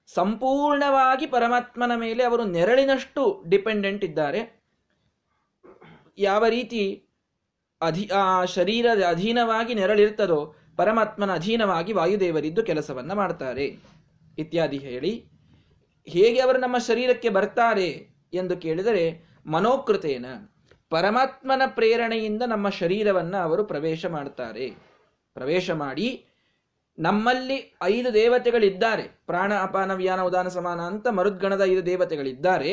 [0.08, 4.40] ಸಂಪೂರ್ಣವಾಗಿ ಪರಮಾತ್ಮನ ಮೇಲೆ ಅವರು ನೆರಳಿನಷ್ಟು ಡಿಪೆಂಡೆಂಟ್ ಇದ್ದಾರೆ.
[6.18, 6.82] ಯಾವ ರೀತಿ
[7.80, 10.40] ಅಧಿ ಆ ಶರೀರದ ಅಧೀನವಾಗಿ ನೆರಳಿರ್ತದೋ
[10.80, 13.66] ಪರಮಾತ್ಮನ ಅಧೀನವಾಗಿ ವಾಯುದೇವರಿದ್ದು ಕೆಲಸವನ್ನು ಮಾಡ್ತಾರೆ.
[14.38, 15.12] ಇತ್ಯಾದಿ ಹೇಳಿ.
[16.06, 17.88] ಹೇಗೆ ಅವರು ನಮ್ಮ ಶರೀರಕ್ಕೆ ಬರ್ತಾರೆ
[18.34, 19.04] ಎಂದು ಕೇಳಿದರೆ,
[19.46, 20.26] ಮನೋಕೃತೇನ
[20.90, 24.66] ಪರಮಾತ್ಮನ ಪ್ರೇರಣೆಯಿಂದ ನಮ್ಮ ಶರೀರವನ್ನು ಅವರು ಪ್ರವೇಶ ಮಾಡ್ತಾರೆ.
[25.34, 26.08] ಪ್ರವೇಶ ಮಾಡಿ
[26.98, 29.04] ನಮ್ಮಲ್ಲಿ ಐದು ದೇವತೆಗಳಿದ್ದಾರೆ.
[29.26, 32.72] ಪ್ರಾಣ, ಅಪಾನ, ವ್ಯಾನ, ಉದಾನ, ಸಮಾನ ಅಂತ ಮರುದ್ಗಣದ ಐದು ದೇವತೆಗಳಿದ್ದಾರೆ.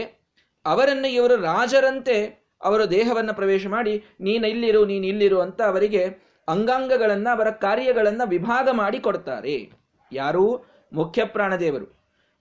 [0.66, 2.16] ಅವರನ್ನು ಇವರು ರಾಜರಂತೆ
[2.62, 6.03] ಅವರು ದೇಹವನ್ನು ಪ್ರವೇಶ ಮಾಡಿ, ನೀನು ಇಲ್ಲಿರು ನೀನು ಇಲ್ಲಿರು ಅಂತ ಅವರಿಗೆ
[6.47, 9.72] ಅಂಗಾಂಗಗಳನ್ನ, ಅವರ ಕಾರ್ಯಗಳನ್ನು ವಿಭಾಗ ಮಾಡಿ ಕೊಡ್ತಾರೆ.
[10.12, 10.66] ಯಾರು?
[10.94, 11.97] ಮುಖ್ಯ ಪ್ರಾಣದೇವರು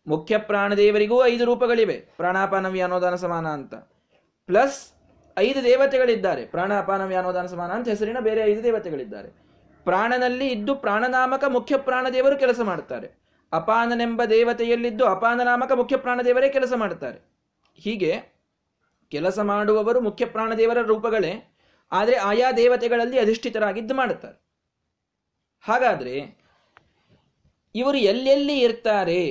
[0.07, 2.09] ಮುಖ್ಯ ಪ್ರಾಣದೇವರಿಗೂ ಐದು ರೂಪಗಳಿವೆ.
[2.17, 3.75] ಪ್ರಾಣಾಪಾನ ವ್ಯಾನೋದಾನ ಸಮಾನ ಅಂತ.
[4.47, 4.93] ಪ್ಲಸ್
[5.39, 6.47] ಐದು ದೇವತೆಗಳಿದ್ದಾರೆ.
[6.47, 9.29] ಪ್ರಾಣಾಪಾನ ವ್ಯಾನೋದಾನ ಸಮಾನ ಅಂತ ಹೆಸರಿನ ಬೇರೆ ಐದು ದೇವತೆಗಳಿದ್ದಾರೆ.
[9.85, 13.11] ಪ್ರಾಣನಲ್ಲಿ ಇದ್ದು ಪ್ರಾಣನಾಮಕ ಮುಖ್ಯ ಪ್ರಾಣದೇವರು ಕೆಲಸ ಮಾಡ್ತಾರೆ.
[13.53, 17.21] ಅಪಾನನೆಂಬ ದೇವತೆಯಲ್ಲಿದ್ದು ಅಪಾನನಾಮಕ ಮುಖ್ಯ ಪ್ರಾಣದೇವರೇ ಕೆಲಸ ಮಾಡ್ತಾರೆ.
[17.75, 18.23] ಹೀಗೆ
[19.09, 21.56] ಕೆಲಸ ಮಾಡುವವರು ಮುಖ್ಯ ಪ್ರಾಣದೇವರ ರೂಪಗಳೇ.
[21.93, 24.43] ಆದರೆ ಆಯಾ ದೇವತೆಗಳಲ್ಲಿ ಅಧಿಷ್ಠಿತರಾಗಿದ್ದು ಮಾಡುತ್ತಾರೆ.
[25.61, 26.37] ಹಾಗಾದ್ರೆ
[27.75, 29.25] ಇವರು ಎಲ್ಲೆಲ್ಲಿ ಇರ್ತಾರೆ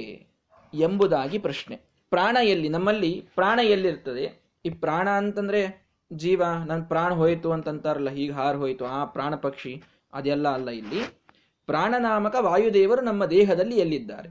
[0.73, 1.75] ಎಂಬುದಾಗಿ ಪ್ರಶ್ನೆ.
[2.09, 2.69] ಪ್ರಾಣ ಎಲ್ಲಿ?
[2.69, 4.41] ನಮ್ಮಲ್ಲಿ ಪ್ರಾಣ ಎಲ್ಲಿರ್ತದೆ?
[4.65, 9.83] ಈ ಪ್ರಾಣ ಅಂತಂದ್ರೆ ಜೀವ ನನ್ನ ಪ್ರಾಣ ಹೋಯಿತು ಅಂತಂತಾರಲ್ಲ, ಹೀಗೆ ಹಾರು ಹೋಯಿತು, ಆ ಪ್ರಾಣ ಪಕ್ಷಿ,
[10.13, 11.25] ಅದೆಲ್ಲ ಅಲ್ಲ ಇಲ್ಲಿ.
[11.65, 14.29] ಪ್ರಾಣನಾಮಕ ವಾಯುದೇವರು ನಮ್ಮ ದೇಹದಲ್ಲಿ ಎಲ್ಲಿದ್ದಾರೆ?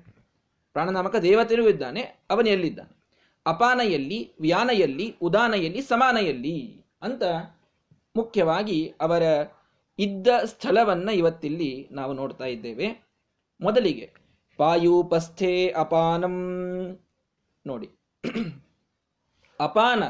[0.73, 2.97] ಪ್ರಾಣನಾಮಕ ದೇವತೆಯೂ ಇದ್ದಾನೆ, ಅವನು ಎಲ್ಲಿದ್ದಾನೆ?
[3.47, 6.85] ಅಪಾನ ಎಲ್ಲಿ, ವ್ಯಾನ ಎಲ್ಲಿ, ಉದಾನ ಎಲ್ಲಿ, ಸಮಾನ ಎಲ್ಲಿ?
[7.03, 7.23] ಅಂತ
[8.17, 9.23] ಮುಖ್ಯವಾಗಿ ಅವರ
[9.99, 13.07] ಇದ್ದ ಸ್ಥಳವನ್ನ ಇವತ್ತಿಲ್ಲಿ ನಾವು ನೋಡ್ತಾ ಇದ್ದೇವೆ.
[13.61, 14.13] ಮೊದಲಿಗೆ
[14.57, 16.35] ಪಾಯುಪಸ್ಥೆ ಅಪಾನಂ.
[17.67, 17.89] ನೋಡಿ.
[19.61, 20.05] ಅಪಾನ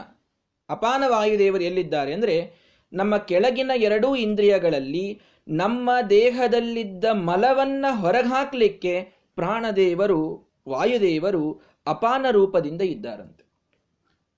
[0.68, 2.52] ಅಪಾನ ವಾಯುದೇವರು ಎಲ್ಲಿದ್ದಾರೆ ಅಂದ್ರೆ
[2.92, 9.00] ನಮ್ಮ ಕೆಳಗಿನ ಎರಡೂ ಇಂದ್ರಿಯಗಳಲ್ಲಿ ನಮ್ಮ ದೇಹದಲ್ಲಿದ್ದ ಮಲವನ್ನ ಹೊರಗಾಕ್ಲಿಕ್ಕೆ
[9.34, 13.44] ಪ್ರಾಣದೇವರು, ವಾಯುದೇವರು ಅಪಾನ ರೂಪದಿಂದ ಇದ್ದಾರಂತೆ.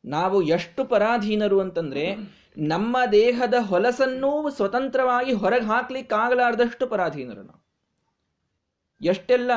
[0.05, 2.17] ನಾವು ಎಷ್ಟು ಪರಾಧೀನರು ಅಂತಂದ್ರೆ
[2.57, 7.67] ನಮ್ಮ ದೇಹದ ಹೊಲಸನ್ನೂ ಸ್ವತಂತ್ರವಾಗಿ ಹೊರಗೆ ಹಾಕ್ಲಿಕ್ಕಾಗಲಾರ್ದಷ್ಟು ಪರಾಧೀನರು ನಾವು
[9.05, 9.51] ಎಷ್ಟೆಲ್ಲ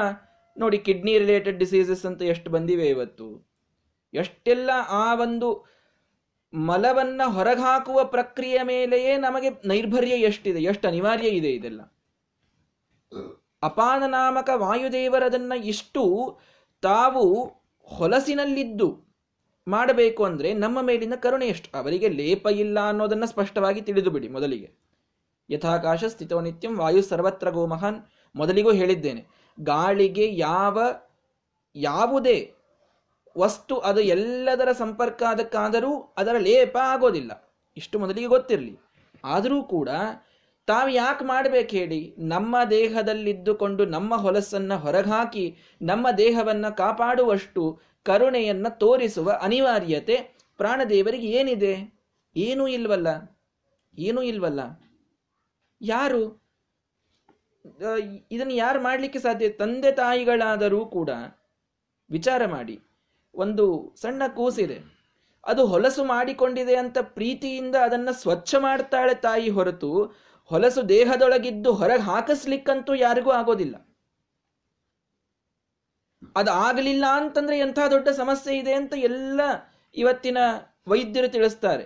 [0.58, 3.50] ನೋಡಿ ಕಿಡ್ನಿ ರಿಲೇಟೆಡ್ ಡಿಸೀಸಸ್ ಅಂತ ಎಷ್ಟು ಬಂದಿವೆ ಇವತ್ತು.
[4.14, 5.66] ಎಷ್ಟೆಲ್ಲ ಆ ಒಂದು
[6.54, 11.82] ಮಲವನ್ನ ಹೊರಗಾಕುವ ಪ್ರಕ್ರಿಯೆ ಮೇಲೆಯೇ ನಮಗೆ ನೈರ್ಭರ್ಯ ಎಷ್ಟಿದೆ, ಎಷ್ಟು ಅನಿವಾರ್ಯ ಇದೆ ಇದೆಲ್ಲ.
[13.64, 16.40] ಅಪಾನ ನಾಮಕ ವಾಯುದೇವರದನ್ನ ಇಷ್ಟು
[16.82, 17.46] ತಾವು
[17.84, 19.09] ಹೊಲಸಿನಲ್ಲಿದ್ದು
[19.70, 21.70] ಮಾಡಬೇಕು ಅಂದರೆ ನಮ್ಮ ಮೇಲಿನ ಕರುಣೆ ಎಷ್ಟು?
[21.80, 24.70] ಅವರಿಗೆ ಲೇಪ ಇಲ್ಲ ಅನ್ನೋದನ್ನು ಸ್ಪಷ್ಟವಾಗಿ ತಿಳಿದು ಬಿಡಿ ಮೊದಲಿಗೆ.
[25.50, 28.00] ಯಥಾಕಾಶ ಸ್ಥಿತೋ ನಿತ್ಯಂ ವಾಯು ಸರ್ವತ್ರ ಗೋಮಹಾನ್.
[28.36, 29.22] ಮೊದಲಿಗೂ ಹೇಳಿದ್ದೇನೆ,
[29.58, 30.80] ಗಾಳಿಗೆ ಯಾವ,
[31.76, 32.38] ಯಾವುದೇ
[33.38, 37.32] ವಸ್ತು ಅದು ಎಲ್ಲದರ ಸಂಪರ್ಕ ಅದಕ್ಕಾದರೂ ಅದರ ಲೇಪ ಆಗೋದಿಲ್ಲ.
[37.78, 38.74] ಇಷ್ಟು ಮೊದಲಿಗೆ ಗೊತ್ತಿರಲಿ.
[39.24, 39.90] ಆದರೂ ಕೂಡ
[40.68, 42.00] ತಾವು ಯಾಕೆ ಮಾಡಬೇಕು ಹೇಳಿ?
[42.28, 45.46] ನಮ್ಮ ದೇಹದಲ್ಲಿದ್ದುಕೊಂಡು ನಮ್ಮ ಹೊಲಸನ್ನು ಹೊರಗಾಕಿ
[45.82, 47.64] ನಮ್ಮ ದೇಹವನ್ನು ಕಾಪಾಡುವಷ್ಟು
[48.04, 52.00] ಕರುಣೆಯನ್ನ ತೋರಿಸುವ ಅನಿವಾರ್ಯತೆ ಪ್ರಾಣದೇವರಿಗೆ ಏನಿದೆ?
[52.36, 53.38] ಏನೂ ಇಲ್ವಲ್ಲ.
[53.98, 54.60] ಏನೂ ಇಲ್ವಲ್ಲ.
[55.82, 56.50] ಯಾರು?
[58.32, 59.50] ಇದನ್ನು ಯಾರು ಮಾಡಲಿಕ್ಕೆ ಸಾಧ್ಯ?
[59.50, 61.10] ತಂದೆ ತಾಯಿಗಳಾದರೂ ಕೂಡ
[62.10, 62.80] ವಿಚಾರ ಮಾಡಿ.
[63.36, 65.00] ಒಂದು ಸಣ್ಣ ಕೂಸಿದೆ.
[65.46, 73.32] ಅದು ಹೊಲಸು ಮಾಡಿಕೊಂಡಿದೆ ಅಂತ ಪ್ರೀತಿಯಿಂದ ಅದನ್ನ ಸ್ವಚ್ಛ ಮಾಡ್ತಾಳೆ ತಾಯಿ ಹೊರತು, ಹೊಲಸು ದೇಹದೊಳಗಿದ್ದು ಹೊರಗೆ ಹಾಕಿಸ್ಲಿಕ್ಕಂತೂ ಯಾರಿಗೂ
[73.32, 73.89] ಆಗೋದಿಲ್ಲ.
[76.36, 79.42] ಅದು ಆಗಲಿಲ್ಲ ಅಂತಂದ್ರೆ ಎಂಥ ದೊಡ್ಡ ಸಮಸ್ಯೆ ಇದೆ ಅಂತ ಎಲ್ಲ
[79.96, 80.38] ಇವತ್ತಿನ
[80.88, 81.86] ವೈದ್ಯರು ತಿಳಿಸ್ತಾರೆ.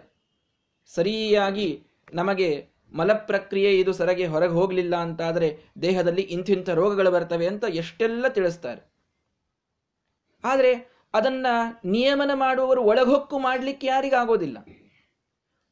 [0.88, 8.28] ಸರಿಯಾಗಿ ನಮಗೆ ಮಲ ಪ್ರಕ್ರಿಯೆ ಇದು ಸರಗೆ ಹೊರಗೆ ಹೋಗಲಿಲ್ಲ ಅಂತಾದರೆ ದೇಹದಲ್ಲಿ ಇಂಥಿಂಥ ರೋಗಗಳು ಬರ್ತವೆ ಅಂತ ಎಷ್ಟೆಲ್ಲ
[8.28, 8.94] ತಿಳಿಸ್ತಾರೆ.
[10.44, 11.48] ಆದರೆ ಅದನ್ನ
[11.86, 14.58] ನಿಯಮನ ಮಾಡುವವರು ಒಳಗೊಕ್ಕು ಮಾಡಲಿಕ್ಕೆ ಯಾರಿಗಾಗೋದಿಲ್ಲ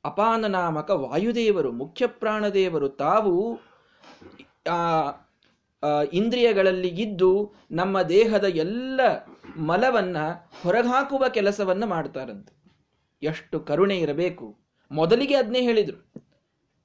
[0.06, 3.60] ಅಪಾನ ನಾಮಕ ವಾಯುದೇವರು ಮುಖ್ಯ ಪ್ರಾಣದೇವರು ತಾವು
[6.14, 9.02] ಇಂದ್ರಿಯಗಳಲ್ಲಿ ಇದ್ದು ನಮ್ಮ ದೇಹದ ಎಲ್ಲ
[9.58, 10.18] ಮಲವನ್ನ
[10.64, 12.62] ಹೊರಗಾಕುವ ಕೆಲಸವನ್ನ ಮಾಡ್ತಾರಂತೆ.
[13.24, 14.60] ಎಷ್ಟು ಕರುಣೆ ಇರಬೇಕು.
[14.92, 16.14] ಮೊದಲಿಗೆ ಅದನ್ನೇ ಹೇಳಿದರು.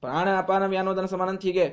[0.01, 1.69] ಪ್ರಾಣ ಅಪಾನ ವ್ಯಾನೋದನ ಸಮಾನಂತ ಹೀಗೆ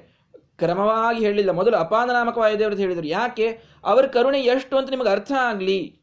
[0.58, 3.06] ಕ್ರಮವಾಗಿ ಹೇಳಿಲ್ಲ ಮೊದಲು ಅಪಾನ ನಾಮಕ ವಾಯುದೇವರು ಹೇಳಿದರು.
[3.06, 3.58] ಯಾಕೆ?
[3.84, 6.00] ಅವರ ಕರುಣೆ ಎಷ್ಟು ಅಂತ ನಿಮಗೆ ಅರ್ಥ ಆಗಲಿ.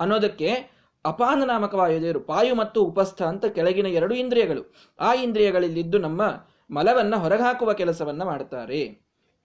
[0.00, 0.74] ಅನ್ನೋದಕ್ಕೆ
[1.04, 4.74] ಅಪಾನ ನಾಮಕ ವಾಯುದೇವರು, ಪಾಯು ಮತ್ತು ಉಪಸ್ಥ ಅಂತ ಕೆಳಗಿನ ಎರಡು ಇಂದ್ರಿಯಗಳು.
[5.00, 6.22] ಆ ಇಂದ್ರಿಯಗಳಲ್ಲಿದ್ದು ನಮ್ಮ
[6.70, 9.04] ಮಲವನ್ನ ಹೊರಗಾಕುವ ಕೆಲಸವನ್ನು ಮಾಡ್ತಾರೆ.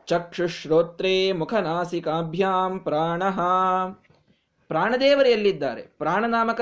[0.09, 3.23] ಚಕ್ಷುಶ್ರೋತ್ರೇ ಮುಖನಾಸಿಕಾಭ್ಯಾಂ ಪ್ರಾಣ.
[4.67, 6.61] ಪ್ರಾಣದೇವರು ಎಲ್ಲಿದ್ದಾರೆ ಪ್ರಾಣನಾಮಕ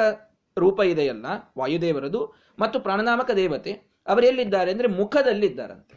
[0.57, 1.25] ರೂಪ ಇದೆಯಲ್ಲ,
[1.57, 2.21] ವಾಯುದೇವರದು,
[2.59, 3.71] ಮತ್ತು ಪ್ರಾಣನಾಮಕ ದೇವತೆ
[4.07, 5.95] ಅವರು ಎಲ್ಲಿದ್ದಾರೆ ಅಂದರೆ ಮುಖದಲ್ಲಿದ್ದಾರಂತೆ.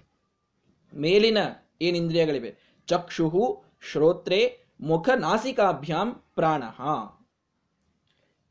[0.94, 1.38] ಮೇಲಿನ
[1.80, 2.50] ಏನಿಂದ್ರಿಯಗಳಿವೆ?
[2.88, 3.44] ಚಕ್ಷುಹು,
[3.90, 4.40] ಶ್ರೋತ್ರೆ
[4.80, 6.62] ಮುಖ ನಾಸಿಕಾಭ್ಯಾಂ ಪ್ರಾಣ.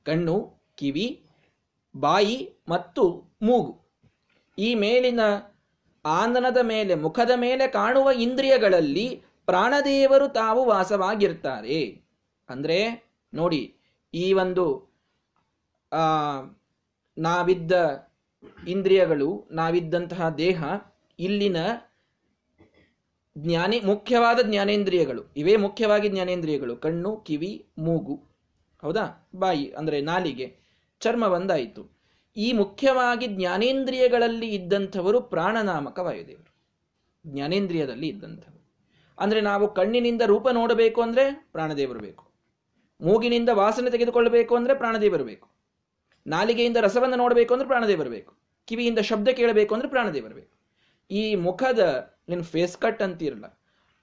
[0.05, 0.37] ಕಣ್ಣು,
[0.75, 1.07] ಕಿವಿ,
[1.97, 2.37] ಬಾಯಿ
[2.69, 3.03] ಮತ್ತು
[3.41, 3.73] ಮೂಗು.
[4.57, 5.19] ಈ ಮೇಲಿನ
[6.05, 12.01] ಆಂದನದ ಮೇಲೆ, ಮುಖದ ಮೇಲೆ ಕಾಣುವ ಇಂದ್ರಿಯಗಳಲ್ಲಿ ಪ್ರಾಣದೇವರು ತಾವು ವಾಸವಾಗಿರ್ತಾರೆ.
[12.49, 13.75] ಅಂದ್ರೆ, ನೋಡಿ,
[14.13, 14.89] ಈ ಒಂದು,
[15.93, 15.99] ಆ,
[17.17, 18.07] ನಾವಿದ್ದ
[18.67, 20.63] ಇಂದ್ರಿಯಗಳು, ನಾವಿದ್ದಂತಹ ದೇಹ,
[21.19, 21.57] ಇಲ್ಲಿನ
[23.37, 25.23] ಜ್ಞಾನೇ, ಮುಖ್ಯವಾದ ಜ್ಞಾನೇಂದ್ರಿಯಗಳು.
[25.37, 26.77] ಇವೇ ಮುಖ್ಯವಾಗಿ ಜ್ಞಾನೇಂದ್ರಿಯಗಳು.
[26.77, 28.23] ಕಣ್ಣು, ಕಿವಿ, ಮೂಗು.
[28.81, 29.29] ಹೌದಾ?
[29.35, 30.59] ಬಾಯಿ, ಅಂದ್ರೆ ನಾಲಿಗೆ.
[30.99, 31.98] ಚರ್ಮ ಒಂದಾಯಿತು
[32.37, 36.51] ಈ ಮುಖ್ಯವಾಗಿ ಜ್ಞಾನೇಂದ್ರಿಯಗಳಲ್ಲಿ ಇದ್ದಂಥವರು ಪ್ರಾಣನಾಮಕ ವಾಯುದೇವರು
[37.25, 38.57] ಜ್ಞಾನೇಂದ್ರಿಯದಲ್ಲಿ ಇದ್ದಂಥವರು.
[39.17, 42.23] ಅಂದರೆ ನಾವು ಕಣ್ಣಿನಿಂದ ರೂಪ ನೋಡಬೇಕು ಅಂದರೆ ಪ್ರಾಣದೇವರು ಬೇಕು.
[43.01, 45.47] ಮೂಗಿನಿಂದ ವಾಸನೆ ತೆಗೆದುಕೊಳ್ಳಬೇಕು ಅಂದರೆ ಪ್ರಾಣದೇವರು ಬೇಕು.
[46.25, 48.31] ನಾಲಿಗೆಯಿಂದ ರಸವನ್ನು ನೋಡಬೇಕು ಅಂದರೆ ಪ್ರಾಣದೇವರು ಬೇಕು.
[48.67, 50.53] ಕಿವಿಯಿಂದ ಶಬ್ದ ಕೇಳಬೇಕು ಅಂದರೆ ಪ್ರಾಣದೇವರು ಬೇಕು.
[51.11, 51.81] ಈ ಮುಖದ
[52.29, 53.45] ನಿನ್ನ ಫೇಸ್ ಕಟ್ ಅಂತಿರಲ್ಲ,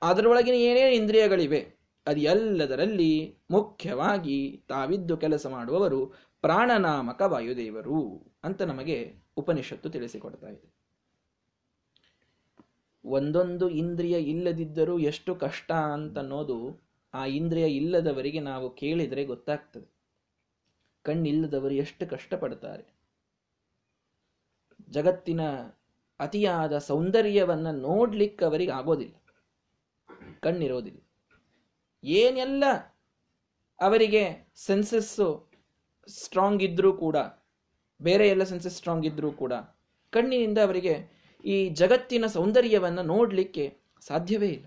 [0.02, 1.60] ಅದರೊಳಗಿನ ಏನೇನು ಇಂದ್ರಿಯಗಳಿವೆ
[2.06, 3.12] ಅದು ಎಲ್ಲದರಲ್ಲಿ
[3.50, 4.38] ಮುಖ್ಯವಾಗಿ
[4.68, 6.00] ತಾವಿದ್ದು ಕೆಲಸ ಮಾಡುವವರು
[6.40, 10.76] ಪ್ರಾಣನಾಮಕ ವಾಯುದೇವರು ಅಂತ ನಮಗೆ ಉಪನಿಷತ್ತು ತಿಳಿಸಿಕೊಡ್ತಾ ಇದೆ.
[13.04, 16.80] ಒಂದೊಂದು ಇಂದ್ರಿಯ ಇಲ್ಲದಿದ್ದರೂ ಎಷ್ಟು ಕಷ್ಟ ಅಂತನ್ನೋದು
[17.14, 19.96] ಆ ಇಂದ್ರಿಯ ಇಲ್ಲದವರಿಗೆ ನಾವು ಕೇಳಿದರೆ ಗೊತ್ತಾಗ್ತದೆ.
[21.02, 22.96] ಕಣ್ಣಿಲ್ಲದವರು ಎಷ್ಟು ಕಷ್ಟಪಡ್ತಾರೆ.
[24.90, 25.40] ಜಗತ್ತಿನ
[26.20, 29.14] ಅತಿಯಾದ ಸೌಂದರ್ಯವನ್ನು ನೋಡ್ಲಿಕ್ಕೆ ಅವರಿಗೆ ಆಗೋದಿಲ್ಲ.
[30.40, 31.00] ಕಣ್ಣಿರೋದಿಲ್ಲ.
[32.04, 32.64] ಏನೆಲ್ಲ
[33.80, 35.45] ಅವರಿಗೆ ಸೆನ್ಸಸ್ಸು
[36.06, 37.16] ಸ್ಟ್ರಾಂಗ್ ಇದ್ರೂ ಕೂಡ,
[38.00, 39.52] ಬೇರೆ ಎಲ್ಲ ಸೆನ್ಸಸ್ ಸ್ಟ್ರಾಂಗ್ ಇದ್ರೂ ಕೂಡ,
[40.12, 40.94] ಕಣ್ಣಿನಿಂದ ಅವರಿಗೆ
[41.44, 43.64] ಈ ಜಗತ್ತಿನ ಸೌಂದರ್ಯವನ್ನು ನೋಡಲಿಕ್ಕೆ
[44.08, 44.66] ಸಾಧ್ಯವೇ ಇಲ್ಲ.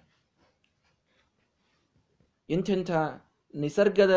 [2.49, 2.91] ಎಂಥೆಂಥ
[3.53, 4.15] ನಿಸರ್ಗದ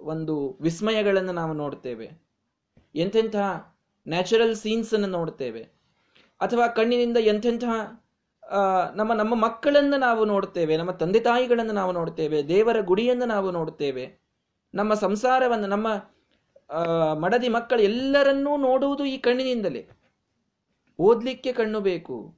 [0.00, 0.34] ಒಂದು
[0.66, 2.08] ವಿಸ್ಮಯಗಳನ್ನು ನಾವು ನೋಡ್ತೇವೆ,
[2.94, 3.36] ಎಂಥೆಂಥ
[4.06, 5.62] ನ್ಯಾಚುರಲ್ ಸೀನ್ಸನ್ನು ನೋಡ್ತೇವೆ,
[6.40, 7.64] ಅಥವಾ ಕಣ್ಣಿನಿಂದ ಎಂಥೆಂಥ
[8.98, 14.04] ನಮ್ಮ ನಮ್ಮ ಮಕ್ಕಳನ್ನು ನಾವು ನೋಡ್ತೇವೆ, ನಮ್ಮ ತಂದೆ ತಾಯಿಗಳನ್ನು ನಾವು ನೋಡ್ತೇವೆ, ದೇವರ ಗುಡಿಯನ್ನು ನಾವು ನೋಡ್ತೇವೆ,
[14.74, 15.88] ನಮ್ಮ ಸಂಸಾರವನ್ನು, ನಮ್ಮ
[17.14, 19.88] ಮಡದಿ ಮಕ್ಕಳು ಎಲ್ಲರನ್ನೂ ನೋಡುವುದು ಈ ಕಣ್ಣಿನಿಂದಲೇ.
[20.98, 22.36] ಓದ್ಲಿಕ್ಕೆ ಕಣ್ಣು ಬೇಕು.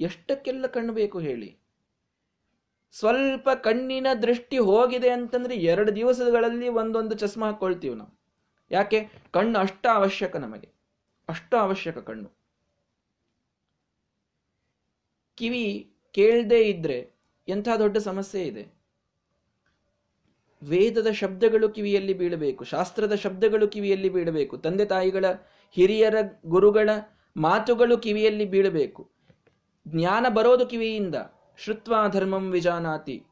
[0.00, 1.58] ಎಷ್ಟಕ್ಕೆಲ್ಲ ಕಣ್ಣು ಬೇಕು ಹೇಳಿ.
[2.92, 8.20] ಸ್ವಲ್ಪ ಕಣ್ಣಿನ ದೃಷ್ಟಿ ಹೋಗಿದೆ ಅಂತಂದ್ರೆ ಎರಡು ದಿವಸಗಳಲ್ಲಿ ಒಂದೊಂದು ಚಸ್ಮ ಹಾಕೊಳ್ತೀವಿ ನಾವು.
[8.70, 9.08] ಯಾಕೆ?
[9.30, 10.72] ಕಣ್ಣು ಅಷ್ಟ ಅವಶ್ಯಕ ನಮಗೆ.
[11.28, 12.40] ಅಷ್ಟು ಅವಶ್ಯಕ ಕಣ್ಣು.
[15.34, 17.10] ಕಿವಿ ಕೇಳದೇ ಇದ್ರೆ
[17.48, 18.79] ಎಂಥ ದೊಡ್ಡ ಸಮಸ್ಯೆ ಇದೆ?
[20.62, 25.24] ವೇದದ ಶಬ್ದಗಳು ಕಿವಿಯಲ್ಲಿ ಬೀಳಬೇಕು, ಶಾಸ್ತ್ರದ ಶಬ್ದಗಳು ಕಿವಿಯಲ್ಲಿ ಬೀಳಬೇಕು, ತಂದೆ ತಾಯಿಗಳ,
[25.70, 26.14] ಹಿರಿಯರ
[26.46, 26.90] ಗುರುಗಳ
[27.36, 29.10] ಮಾತುಗಳು ಕಿವಿಯಲ್ಲಿ ಬೀಳಬೇಕು.
[29.88, 31.14] ಜ್ಞಾನ ಬರೋದು ಕಿವಿಯಿಂದ.
[31.58, 33.24] ಶ್ರುತ್ವಾ ಧರ್ಮಂ ವಿಜಾನಾತಿ.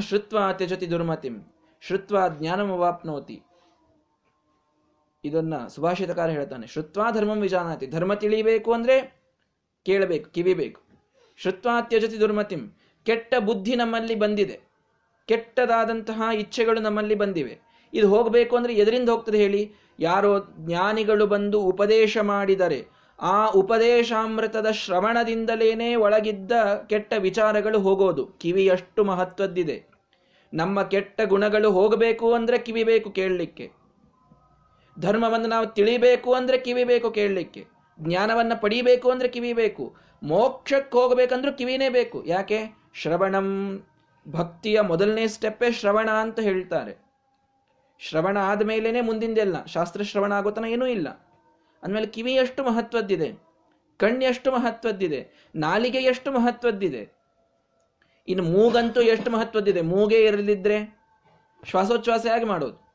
[0.00, 1.52] ಶ್ರುತ್ವಾ ತ್ಯಜತಿ ದುರ್ಮತಿಂ.
[1.80, 3.42] ಶ್ರುತ್ವಾ ಜ್ಞಾನಮವಾಪ್ನೋತಿ
[5.24, 6.66] ಇದನ್ನ ಸುಭಾಷಿತಕಾರ ಹೇಳ್ತಾನೆ.
[6.66, 7.86] ಶ್ರುತ್ವಾ ಧರ್ಮಂ ವಿಜಾನಾತಿ.
[7.86, 9.22] ಧರ್ಮ ತಿಳಿಬೇಕು ಅಂದ್ರೆ
[9.84, 10.80] ಕೇಳಬೇಕು, ಕಿವಿಬೇಕು.
[11.36, 12.78] ಶ್ರುತ್ವಾ ತ್ಯಜತಿ ದುರ್ಮತಿಂ.
[13.04, 14.65] ಕೆಟ್ಟ ಬುದ್ಧಿ ನಮ್ಮಲ್ಲಿ ಬಂದಿದೆ.
[15.26, 17.58] ಕೆಟ್ಟದಾದಂತಹ ಇಚ್ಛೆಗಳು ನಮ್ಮಲ್ಲಿ ಬಂದಿವೆ.
[17.94, 19.72] ಇದು ಹೋಗಬೇಕು ಅಂದ್ರೆ ಎದರಿಂದ ಹೋಗ್ತದೆ ಹೇಳಿ?
[20.00, 22.86] ಯಾರೋ ಜ್ಞಾನಿಗಳು ಬಂದು ಉಪದೇಶ ಮಾಡಿದರೆ,
[23.20, 26.52] ಆ ಉಪದೇಶಾಮೃತದ ಶ್ರವಣದಿಂದಲೇನೇ ಒಳಗಿದ್ದ
[26.86, 28.26] ಕೆಟ್ಟ ವಿಚಾರಗಳು ಹೋಗೋದು.
[28.26, 29.84] ಕಿವಿಯಷ್ಟು ಮಹತ್ವದ್ದಿದೆ.
[30.54, 33.72] ನಮ್ಮ ಕೆಟ್ಟ ಗುಣಗಳು ಹೋಗಬೇಕು ಅಂದ್ರೆ ಕಿವಿ ಬೇಕು ಕೇಳಲಿಕ್ಕೆ.
[35.00, 37.66] ಧರ್ಮವನ್ನು ನಾವು ತಿಳಿಬೇಕು ಅಂದ್ರೆ ಕಿವಿ ಬೇಕು ಕೇಳಲಿಕ್ಕೆ.
[38.00, 39.96] ಜ್ಞಾನವನ್ನು ಪಡಿಬೇಕು ಅಂದ್ರೆ ಕಿವಿ ಬೇಕು.
[40.22, 42.24] ಮೋಕ್ಷಕ್ಕೆ ಹೋಗಬೇಕಂದ್ರೂ ಕಿವಿನೇ ಬೇಕು.
[42.26, 42.76] ಯಾಕೆ?
[42.94, 43.82] ಶ್ರವಣಂ
[44.28, 47.06] ಭಕ್ತಿಯ ಮೊದಲನೇ ಸ್ಟೆಪ್ಪೇ ಶ್ರವಣ ಅಂತ ಹೇಳ್ತಾರೆ.
[47.98, 51.08] ಶ್ರವಣ ಆದಮೇಲೇನೆ ಮುಂದಿಂದೆಲ್ಲ ಶಾಸ್ತ್ರ ಶ್ರವಣ ಆಗೋತನ ಏನೂ ಇಲ್ಲ.
[51.82, 53.32] ಅಂದಮೇಲೆ ಕಿವಿ ಎಷ್ಟು ಮಹತ್ವದ್ದಿದೆ?
[53.98, 55.48] ಕಣ್ಣೆಷ್ಟು ಮಹತ್ವದ್ದಿದೆ?
[55.54, 57.12] ನಾಲಿಗೆ ಎಷ್ಟು ಮಹತ್ವದ್ದಿದೆ?
[58.28, 59.80] ಇನ್ನು ಮೂಗಂತೂ ಎಷ್ಟು ಮಹತ್ವದ್ದಿದೆ?
[59.80, 60.78] ಮೂಗೇ ಇರಲಿದ್ರೆ?
[62.22, 62.86] ಹೇಗೆ ಮಾಡೋದು?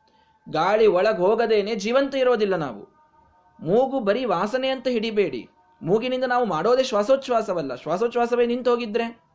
[0.50, 2.88] ಗಾಳಿ ಒಳಗೆ ಹೋಗದೇನೆ ಜೀವಂತ ಇರೋದಿಲ್ಲ ನಾವು.
[3.59, 5.50] ಮೂಗು ಬರೀ ವಾಸನೆ ಅಂತ ಹಿಡಿಬೇಡಿ.
[5.81, 7.75] ಮೂಗಿನಿಂದ ನಾವು ಮಾಡೋದೇ ಶ್ವಾಸೋಚ್ಛ್ವಾಸವಲ್ಲ.
[7.75, 9.30] ಶ್ವಾಸೋಚ್ಛ್ವಾಸವೇ ನಿಂತು ಹೋಗಿದ್ರೆ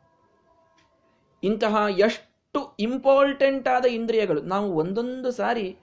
[1.43, 5.77] ಇಂತಹ ಎಷ್ಟು ಇಂಪಾರ್ಟೆಂಟ್ ಆದ ಇಂದ್ರಿಯಗಳು, ನಾವು ಒಂದೊಂದು ಸಾರಿ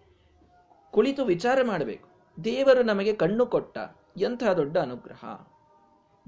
[0.91, 2.09] ಕುಳಿತು ವಿಚಾರ ಮಾಡಬೇಕು.
[2.45, 3.79] ದೇವರು ನಮಗೆ ಕಣ್ಣು ಕೊಟ್ಟ
[4.17, 5.25] ಎಂತಹ ದೊಡ್ಡ ಅನುಗ್ರಹ.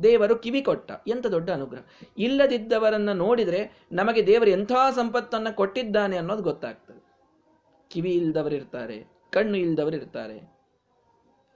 [0.02, 1.80] ದೇವರು ಕಿವಿ ಕೊಟ್ಟ ಎಂಥ ದೊಡ್ಡ ಅನುಗ್ರಹ.
[2.18, 7.06] ಇಲ್ಲದಿದ್ದವರನ್ನ ನೋಡಿದ್ರೆ ನಮಗೆ ದೇವರು ಎಂಥ ಸಂಪತ್ತನ್ನು ಕೊಟ್ಟಿದ್ದಾನೆ ಅನ್ನೋದು ಗೊತ್ತಾಗ್ತದೆ.
[7.90, 10.56] ಕಿವಿ ಇಲ್ಲದವರಿರ್ತಾರೆ ಕಣ್ಣು ಇಲ್ಲದವರು ಇರ್ತಾರೆ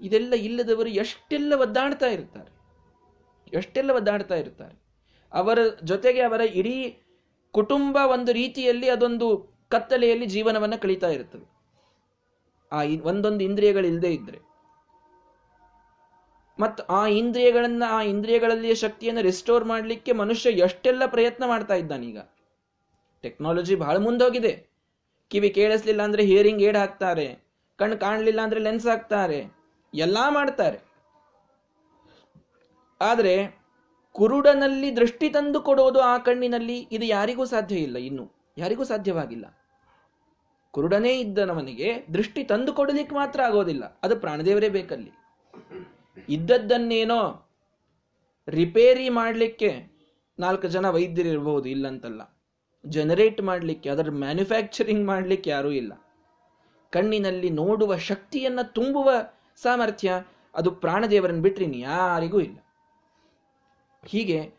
[0.00, 2.60] ಇದೆಲ್ಲ ಇಲ್ಲದವರು ಎಷ್ಟೆಲ್ಲ ಒದ್ದಾಡ್ತಾ ಇರ್ತಾರೆ.
[3.56, 4.82] ಎಷ್ಟೆಲ್ಲ ಒದ್ದಾಡ್ತಾ ಇರ್ತಾರೆ.
[5.32, 6.96] ಅವರ ಜೊತೆಗೆ ಅವರ ಇಡೀ
[7.54, 9.26] ಕುಟುಂಬ ಒಂದು ರೀತಿಯಲ್ಲಿ ಅದೊಂದು
[9.68, 11.46] ಕತ್ತಲೆಯಲ್ಲಿ ಜೀವನವನ್ನು ಕಳೀತಾ ಇರ್ತದೆ
[12.72, 14.38] ಆ ಒಂದೊಂದು ಇಂದ್ರಿಯಗಳಿಲ್ಲದೆ ಇದ್ರೆ.
[16.58, 22.18] ಮತ್ತು ಆ ಇಂದ್ರಿಯಗಳನ್ನು, ಆ ಇಂದ್ರಿಯಗಳಲ್ಲಿಯ ಶಕ್ತಿಯನ್ನು ರಿಸ್ಟೋರ್ ಮಾಡಲಿಕ್ಕೆ ಮನುಷ್ಯ ಎಷ್ಟೆಲ್ಲ ಪ್ರಯತ್ನ ಮಾಡ್ತಾ ಇದ್ದಾನೀಗ
[23.22, 24.70] ಟೆಕ್ನಾಲಜಿ ಬಹಳ ಮುಂದೋಗಿದೆ.
[25.30, 27.26] ಕಿವಿ ಕೇಳಿಸ್ಲಿಲ್ಲ ಅಂದ್ರೆ ಹಿಯರಿಂಗ್ ಏಡ್ ಹಾಕ್ತಾರೆ,
[27.78, 29.40] ಕಣ್ಣು ಕಾಣಲಿಲ್ಲ ಅಂದ್ರೆ ಲೆನ್ಸ್ ಹಾಕ್ತಾರೆ,
[29.94, 30.78] ಎಲ್ಲಾ ಮಾಡ್ತಾರೆ.
[33.00, 33.59] ಆದರೆ
[34.14, 38.24] ಕುರುಡನಲ್ಲಿ ದೃಷ್ಟಿ ತಂದು ಕೊಡೋದು ಆ ಕಣ್ಣಿನಲ್ಲಿ ಇದು ಯಾರಿಗೂ ಸಾಧ್ಯ ಇಲ್ಲ, ಇನ್ನು
[38.58, 39.46] ಯಾರಿಗೂ ಸಾಧ್ಯವಾಗಿಲ್ಲ.
[40.74, 45.12] ಕುರುಡನೇ ಇದ್ದನವನಿಗೆ ದೃಷ್ಟಿ ತಂದು ಕೊಡಲಿಕ್ಕೆ ಮಾತ್ರ ಆಗೋದಿಲ್ಲ, ಅದು ಪ್ರಾಣದೇವರೇ ಬೇಕಲ್ಲಿ.
[46.28, 47.20] ಇದ್ದದ್ದನ್ನೇನೋ
[48.48, 49.70] ರಿಪೇರಿ ಮಾಡಲಿಕ್ಕೆ
[50.38, 52.22] ನಾಲ್ಕು ಜನ ವೈದ್ಯರಿರಬಹುದು, ಇಲ್ಲಂತಲ್ಲ.
[52.84, 55.92] ಜನರೇಟ್ ಮಾಡಲಿಕ್ಕೆ, ಅದರ ಮ್ಯಾನುಫ್ಯಾಕ್ಚರಿಂಗ್ ಮಾಡಲಿಕ್ಕೆ ಯಾರೂ ಇಲ್ಲ.
[56.92, 59.10] ಕಣ್ಣಿನಲ್ಲಿ ನೋಡುವ ಶಕ್ತಿಯನ್ನು ತುಂಬುವ
[59.62, 60.10] ಸಾಮರ್ಥ್ಯ
[60.54, 62.58] ಅದು ಪ್ರಾಣದೇವರನ್ನು ಬಿಟ್ಟರೆ ಯಾರಿಗೂ ಇಲ್ಲ.
[64.06, 64.54] ಹೀಗೆ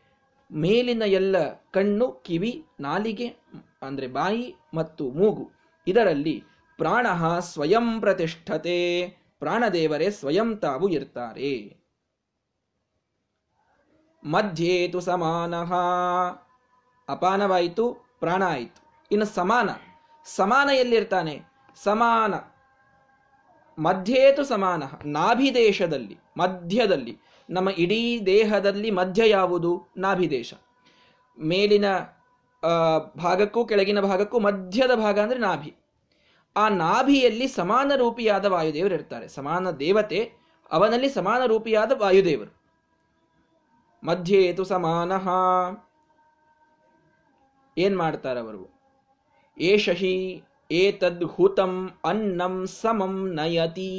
[0.52, 3.28] ಮೇಲಿನ ಎಲ್ಲ ಕಣ್ಣು, ಕಿವಿ, ನಾಲಿಗೆ,
[3.82, 5.52] ಅಂದ್ರೆ ಬಾಯಿ ಮತ್ತು ಮೂಗು.
[5.88, 6.44] ಇದರಲ್ಲಿ
[6.78, 7.08] ಪ್ರಾಣ
[7.40, 9.08] ಸ್ವಯಂ ಪ್ರತಿಷ್ಠತೆ,
[9.40, 11.78] ಪ್ರಾಣದೇವರೇ ಸ್ವಯಂ ತಾವು ಇರ್ತಾರೆ.
[14.24, 15.56] ಮಧ್ಯೇತು ಸಮಾನ.
[17.10, 19.06] ಅಪಾನವಾಯಿತು, ಪ್ರಾಣ ಆಯಿತು.
[19.12, 19.70] ಇನ್ನು ಸಮಾನ.
[20.26, 21.42] ಸಮಾನ ಎಲ್ಲಿರ್ತಾನೆ?
[21.76, 22.34] ಸಮಾನ.
[23.82, 24.84] ಮಧ್ಯೇತು ಸಮಾನ.
[25.06, 27.18] ನಾಭಿದೇಶದಲ್ಲಿ, ಮಧ್ಯದಲ್ಲಿ.
[27.52, 29.72] ನಮ್ಮ ಇಡೀ ದೇಹದಲ್ಲಿ ಮಧ್ಯ ಯಾವುದು?
[29.98, 30.54] ನಾಭಿದೇಶ.
[31.38, 31.88] ಮೇಲಿನ
[33.18, 35.72] ಭಾಗಕ್ಕೂ ಕೆಳಗಿನ ಭಾಗಕ್ಕೂ ಮಧ್ಯದ ಭಾಗ ಅಂದರೆ ನಾಭಿ.
[36.56, 39.28] ಆ ನಾಭಿಯಲ್ಲಿ ಸಮಾನ ರೂಪಿಯಾದ ವಾಯುದೇವರು ಇರ್ತಾರೆ.
[39.28, 40.20] ಸಮಾನ ದೇವತೆ,
[40.72, 42.52] ಅವನಲ್ಲಿ ಸಮಾನ ರೂಪಿಯಾದ ವಾಯುದೇವರು
[44.04, 45.12] ಮಧ್ಯೇತು ಸಮಾನ.
[47.78, 48.64] ಏನ್ ಮಾಡ್ತಾರವರು
[49.58, 50.16] ಏಷಹಿ
[50.72, 51.74] ಏತದ್ ಹುತಂ
[52.06, 53.92] ಅನ್ನಂ ಸಮಂ ನಯತಿ.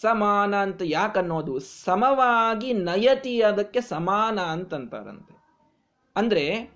[0.00, 1.58] ಸಮಾನ ಅಂತ ಯಾಕನ್ನೋದು?
[1.58, 5.36] ಸಮವಾಗಿ ನಯತಿ ಅದಕ್ಕೆ ಸಮಾನ ಅಂತಂತಾರಂತೆ.
[6.16, 6.70] ಅಂದ್ರೆ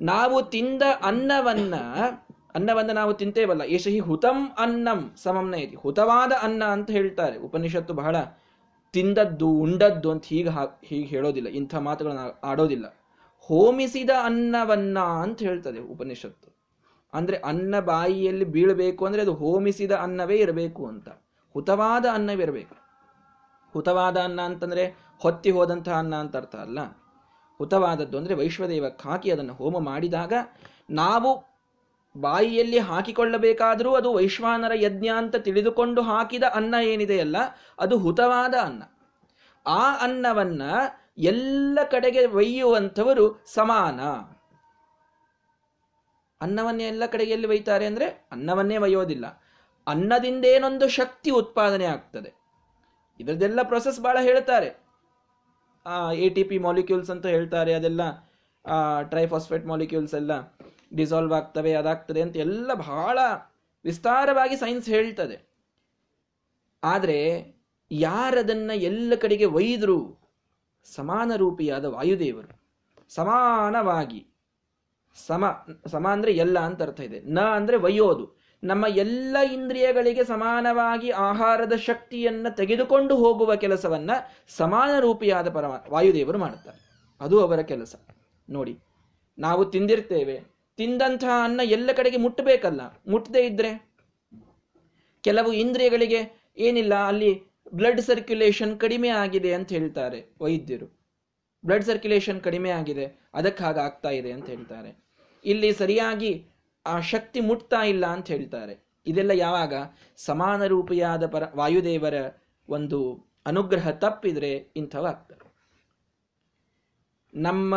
[0.00, 1.74] ನಾವು ತಿಂದ ಅನ್ನವನ್ನ
[2.54, 5.76] ಅನ್ನವನ್ನ ನಾವು ತಿಂತೇವಲ್ಲ ಯಶಹಿ ಹುತಂ ಅನ್ನಂ ಸಮಂ ನಯತಿ.
[5.76, 8.16] ಹುತವಾದ ಅನ್ನ ಅಂತ ಹೇಳ್ತಾರೆ ಉಪನಿಷತ್ತು ಬಹಳ.
[8.92, 10.48] ತಿಂದದ್ದು, ಉಂಡದ್ದು ಅಂತ ಹೀಗೆ
[10.84, 12.96] ಹೀಗೆ ಹೇಳೋದಿಲ್ಲ, ಇಂಥ ಮಾತುಗಳನ್ನ ಆಡೋದಿಲ್ಲ.
[13.38, 16.56] ಹೋಮಿಸಿದ ಅನ್ನವನ್ನ ಅಂತ ಹೇಳ್ತದೆ ಉಪನಿಷತ್ತು.
[17.12, 21.08] ಅಂದ್ರೆ ಅನ್ನ ಬಾಯಿಯಲ್ಲಿ ಬೀಳಬೇಕು ಅಂದ್ರೆ ಅದು ಹೋಮಿಸಿದ ಅನ್ನವೇ ಇರಬೇಕು ಅಂತ.
[21.52, 22.82] ಹುತವಾದ ಅನ್ನವಿರಬೇಕು
[23.72, 26.78] ಹುತವಾದ ಅನ್ನ ಅಂತಂದರೆ ಹೊತ್ತಿ ಹೋದಂತಹ ಅನ್ನ ಅಂತ ಅರ್ಥ ಅಲ್ಲ.
[27.58, 30.32] ಹುತವಾದದ್ದು ಅಂದರೆ ವೈಶ್ವದೇವಕ್ಕೆ ಹಾಕಿ ಅದನ್ನು ಹೋಮ ಮಾಡಿದಾಗ
[30.90, 31.52] ನಾವು
[32.20, 37.36] ಬಾಯಿಯಲ್ಲಿ ಹಾಕಿಕೊಳ್ಳಬೇಕಾದರೂ ಅದು ವೈಶ್ವಾನರ ಯಜ್ಞ ಅಂತ ತಿಳಿದುಕೊಂಡು ಹಾಕಿದ ಅನ್ನ ಏನಿದೆಯಲ್ಲ
[37.78, 38.82] ಅದು ಹುತವಾದ ಅನ್ನ.
[39.66, 40.62] ಆ ಅನ್ನವನ್ನ
[41.18, 44.00] ಎಲ್ಲ ಕಡೆಗೆ ಒಯ್ಯುವಂಥವರು ಸಮಾನ.
[46.40, 49.41] ಅನ್ನವನ್ನೇ ಎಲ್ಲ ಕಡೆಗೆ ಎಲ್ಲಿ ಒಯ್ತಾರೆ ಅಂದರೆ ಅನ್ನವನ್ನೇ ಒಯ್ಯೋದಿಲ್ಲ.
[49.86, 52.30] ಅನ್ನದಿಂದೇನೊಂದು ಶಕ್ತಿ ಉತ್ಪಾದನೆ ಆಗ್ತದೆ.
[53.20, 54.70] ಇದರದೆಲ್ಲ ಪ್ರೊಸೆಸ್ ಬಹಳ ಹೇಳ್ತಾರೆ.
[56.24, 58.02] ಎ ಟಿ ಪಿ ಮಾಲಿಕ್ಯೂಲ್ಸ್ ಅಂತ ಹೇಳ್ತಾರೆ, ಅದೆಲ್ಲ
[59.12, 60.32] ಟ್ರೈಫಾಸ್ಫೇಟ್ ಮಾಲಿಕ್ಯೂಲ್ಸ್ ಎಲ್ಲ
[60.98, 63.18] ಡಿಸಾಲ್ವ್ ಆಗ್ತವೆ, ಅದಾಗ್ತದೆ ಅಂತ ಎಲ್ಲ ಬಹಳ
[63.84, 65.36] ವಿಸ್ತಾರವಾಗಿ ಸೈನ್ಸ್ ಹೇಳ್ತದೆ.
[66.82, 67.18] ಆದರೆ
[67.90, 69.98] ಯಾರದನ್ನ ಎಲ್ಲ ಕಡೆಗೆ ಒಯ್ದರು
[70.88, 72.52] ಸಮಾನ ರೂಪಿಯಾದ ವಾಯುದೇವರು,
[73.10, 74.20] ಸಮಾನವಾಗಿ
[75.16, 75.44] ಸಮ
[75.92, 77.18] ಸಮ ಅಂದರೆ ಎಲ್ಲ ಅಂತ ಅರ್ಥ ಇದೆ.
[77.36, 78.24] ನ ಅಂದರೆ ಒಯ್ಯೋದು.
[78.64, 84.10] ನಮ್ಮ ಎಲ್ಲ ಇಂದ್ರಿಯಗಳಿಗೆ ಸಮಾನವಾಗಿ ಆಹಾರದ ಶಕ್ತಿಯನ್ನು ತೆಗೆದುಕೊಂಡು ಹೋಗುವ ಕೆಲಸವನ್ನ
[84.48, 86.78] ಸಮಾನ ರೂಪಿಯಾದ ಪರಮ, ವಾಯುದೇವರು ಮಾಡುತ್ತಾರೆ.
[87.20, 87.94] ಅದು ಅವರ ಕೆಲಸ.
[88.48, 88.78] ನೋಡಿ,
[89.38, 90.40] ನಾವು ತಿಂದಿರ್ತೇವೆ.
[90.76, 92.80] ತಿಂದಂತಹ ಅನ್ನ ಎಲ್ಲ ಕಡೆಗೆ ಮುಟ್ಟಬೇಕಲ್ಲ.
[93.08, 93.92] ಮುಟ್ಟದೇ ಇದ್ರೆ
[95.22, 97.42] ಕೆಲವು ಇಂದ್ರಿಯಗಳಿಗೆ ಏನಿಲ್ಲ, ಅಲ್ಲಿ
[97.74, 100.86] ಬ್ಲಡ್ ಸರ್ಕ್ಯುಲೇಷನ್ ಕಡಿಮೆ ಆಗಿದೆ ಅಂತ ಹೇಳ್ತಾರೆ ವೈದ್ಯರು.
[101.66, 104.96] ಬ್ಲಡ್ ಸರ್ಕ್ಯುಲೇಷನ್ ಕಡಿಮೆ ಆಗಿದೆ ಅದಕ್ಕೆ ಆಗ್ತಾ ಇದೆ ಅಂತ ಹೇಳ್ತಾರೆ.
[105.44, 106.46] ಇಲ್ಲಿ ಸರಿಯಾಗಿ
[106.86, 108.86] ಆ ಶಕ್ತಿ ಮುಟ್ತಾ ಇಲ್ಲ ಅಂತ ಹೇಳ್ತಾರೆ.
[109.06, 109.74] ಇದೆಲ್ಲ ಯಾವಾಗ?
[110.16, 112.14] ಸಮಾನ ರೂಪಿಯಾದ ಪರ, ವಾಯುದೇವರ
[112.68, 115.42] ಒಂದು ಅನುಗ್ರಹ ತಪ್ಪಿದ್ರೆ ಇಂಥವಾಗ್ತದೆ.
[117.34, 117.74] ನಮ್ಮ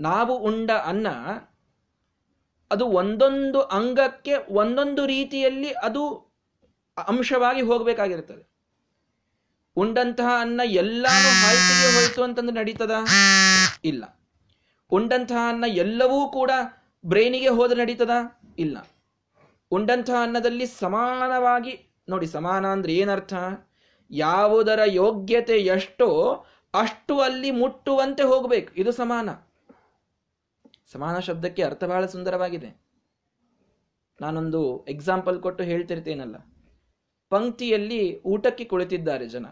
[0.00, 1.06] ನಾವು ಉಂಡ ಅನ್ನ,
[2.70, 6.32] ಅದು ಒಂದೊಂದು ಅಂಗಕ್ಕೆ ಒಂದೊಂದು ರೀತಿಯಲ್ಲಿ ಅದು
[7.08, 8.56] ಅಂಶವಾಗಿ ಹೋಗಬೇಕಾಗಿರ್ತದೆ
[9.76, 12.90] ಉಂಡಂತಹ ಅನ್ನ ಎಲ್ಲಾನು ಹಾಯ್ತಿಗೆ ಹೋಯಿತು ಅಂತಂದ್ರೆ ನಡೀತದ?
[13.84, 14.20] ಇಲ್ಲ.
[14.90, 16.50] ಉಂಡಂತಹ ಅನ್ನ ಎಲ್ಲವೂ ಕೂಡ
[17.06, 18.10] ಬ್ರೈನಿಗೆ ಹೋದ್ರೆ ನಡೀತದ?
[18.58, 18.86] ಇಲ್ಲ.
[19.70, 23.34] ಉಂಡಂತಹ ಅನ್ನದಲ್ಲಿ ಸಮಾನವಾಗಿ, ನೋಡಿ ಸಮಾನ ಅಂದ್ರೆ ಏನರ್ಥ?
[24.10, 26.32] ಯಾವುದರ ಯೋಗ್ಯತೆ ಎಷ್ಟೋ
[26.74, 28.74] ಅಷ್ಟು ಅಲ್ಲಿ ಮುಟ್ಟುವಂತೆ ಹೋಗಬೇಕು.
[28.74, 29.28] ಇದು ಸಮಾನ.
[30.92, 32.80] ಸಮಾನ ಶಬ್ದಕ್ಕೆ ಅರ್ಥ ಬಹಳ ಸುಂದರವಾಗಿದೆ.
[34.20, 36.36] ನಾನೊಂದು ಎಕ್ಸಾಂಪಲ್ ಕೊಟ್ಟು ಹೇಳ್ತಿರ್ತೇನಲ್ಲ.
[37.28, 39.46] ಪಂಕ್ತಿಯಲ್ಲಿ ಊಟಕ್ಕೆ ಕುಳಿತಿದ್ದಾರೆ ಜನ.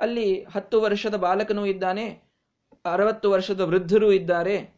[0.00, 2.22] ಅಲ್ಲಿ ಹತ್ತು ವರ್ಷದ ಬಾಲಕನೂ ಇದ್ದಾನೆ,
[2.92, 4.73] ಅರವತ್ತು ವರ್ಷದ ವೃದ್ಧರು ಇದ್ದಾರೆ.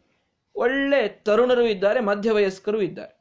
[0.57, 3.13] ಒಳ್ಳೆ ತರುಣರು ಇದ್ದಾರೆ, ಮಧ್ಯವಯಸ್ಕರು ಇದ್ದಾರೆ.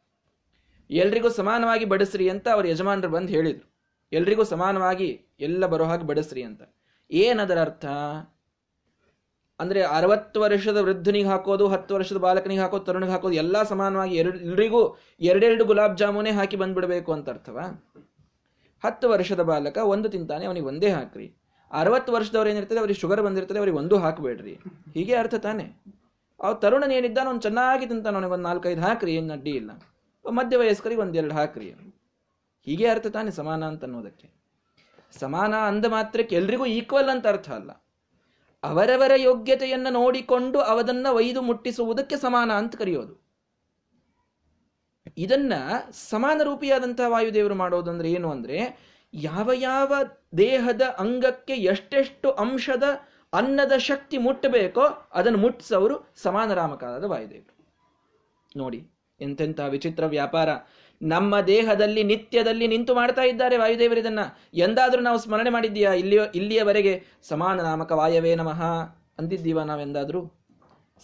[0.90, 3.68] ಎಲ್ರಿಗೂ ಸಮಾನವಾಗಿ ಬಡಿಸ್ರಿ ಅಂತ ಅವ್ರ ಯಜಮಾನರು ಬಂದು ಹೇಳಿದರು.
[4.12, 6.62] ಎಲ್ರಿಗೂ ಸಮಾನವಾಗಿ ಎಲ್ಲ ಬರೋ ಹಾಗೆ ಬಡಿಸ್ರಿ ಅಂತ.
[7.10, 7.86] ಏನದರ ಅರ್ಥ?
[9.60, 14.96] ಅಂದ್ರೆ ಅರವತ್ತು ವರ್ಷದ ವೃದ್ಧನಿಗೆ ಹಾಕೋದು, ಹತ್ತು ವರ್ಷದ ಬಾಲಕನಿಗೆ ಹಾಕೋದು, ತರುಣಿಗೆ ಹಾಕೋದು ಎಲ್ಲ ಸಮಾನವಾಗಿ ಎರಡು ಎಲ್ರಿಗೂ
[15.20, 17.66] ಎರಡೆರಡು ಗುಲಾಬ್ ಜಾಮೂನೇ ಹಾಕಿ ಬಂದ್ಬಿಡಬೇಕು ಅಂತ ಅರ್ಥವಾ?
[18.84, 21.34] ಹತ್ತು ವರ್ಷದ ಬಾಲಕ ಒಂದು ತಿಂತಾನೆ, ಅವನಿಗೆ ಒಂದೇ ಹಾಕ್ರಿ.
[21.70, 24.54] ಅರವತ್ತು ವರ್ಷದವ್ರು ಏನಿರ್ತದೆ, ಅವ್ರಿಗೆ ಶುಗರ್ ಬಂದಿರ್ತದೆ, ಅವ್ರಿಗೆ ಒಂದು ಹಾಕಬೇಡ್ರಿ.
[24.94, 25.96] ಹೀಗೆ ಅರ್ಥ ತಾನೆ?
[26.40, 29.70] ಅವ್ ತರುಣನ ಏನಿದ್ದಾನ ಅವ್ನು ಚೆನ್ನಾಗಿ ಅವನಿಗೆ ಒಂದು ನಾಲ್ಕೈದು ಹಾಕ್ರಿ, ಏನು ಅಡ್ಡಿ ಇಲ್ಲ.
[30.24, 31.70] ಮಧ್ಯ ವಯಸ್ಕರಿಗೆ ಒಂದೆರಡು ಹಾಕ್ರಿ.
[32.64, 34.28] ಹೀಗೆ ಅರ್ಥ ತಾನೆ ಸಮಾನ ಅಂತ ಅನ್ನೋದಕ್ಕೆ.
[35.20, 37.70] ಸಮಾನ ಅಂದ ಮಾತ್ರಕ್ಕೆ ಎಲ್ರಿಗೂ ಈಕ್ವಲ್ ಅಂತ ಅರ್ಥ ಅಲ್ಲ.
[38.62, 43.26] ಅವರವರ ಯೋಗ್ಯತೆಯನ್ನು ನೋಡಿಕೊಂಡು ಅವದನ್ನ ಒಯ್ದು ಮುಟ್ಟಿಸುವುದಕ್ಕೆ ಸಮಾನ ಅಂತ ಕರೆಯೋದು.
[45.16, 45.52] ಇದನ್ನ
[45.90, 48.58] ಸಮಾನ ರೂಪಿಯಾದಂತಹ ವಾಯುದೇವರು ಮಾಡೋದಂದ್ರೆ ಏನು ಅಂದ್ರೆ
[49.14, 49.94] ಯಾವ ಯಾವ
[50.38, 52.82] ದೇಹದ ಅಂಗಕ್ಕೆ ಎಷ್ಟೆಷ್ಟು ಅಂಶದ
[53.32, 57.54] ಅನ್ನದ ಶಕ್ತಿ ಮುಟ್ಟಬೇಕೋ ಅದನ್ನು ಮುಟ್ಟಿಸೋರು ಸಮಾನ ರಾಮಕಾಲದ ವಾಯುದೇವರು.
[58.56, 58.86] ನೋಡಿ,
[59.20, 60.48] ಎಂತೆಂಥ ವಿಚಿತ್ರ ವ್ಯಾಪಾರ.
[61.02, 64.18] ನಮ್ಮ ದೇಹದಲ್ಲಿ, ನಿತ್ಯದಲ್ಲಿ ನಿಂತು ಮಾಡ್ತಾ ಇದ್ದಾರೆ ವಾಯುದೇವರು ಇದನ್ನ.
[64.54, 65.92] ಎಂದಾದ್ರೂ ನಾವು ಸ್ಮರಣೆ ಮಾಡಿದ್ದೀಯಾ?
[65.92, 68.62] ಇಲ್ಲಿಯ, ಇಲ್ಲಿಯವರೆಗೆ ಸಮಾನ ನಾಮಕ ವಾಯವೇ ನಮಃ.
[69.18, 70.32] ಅಂದಿದ್ದೀವ ನಾವೆಂದಾದರೂ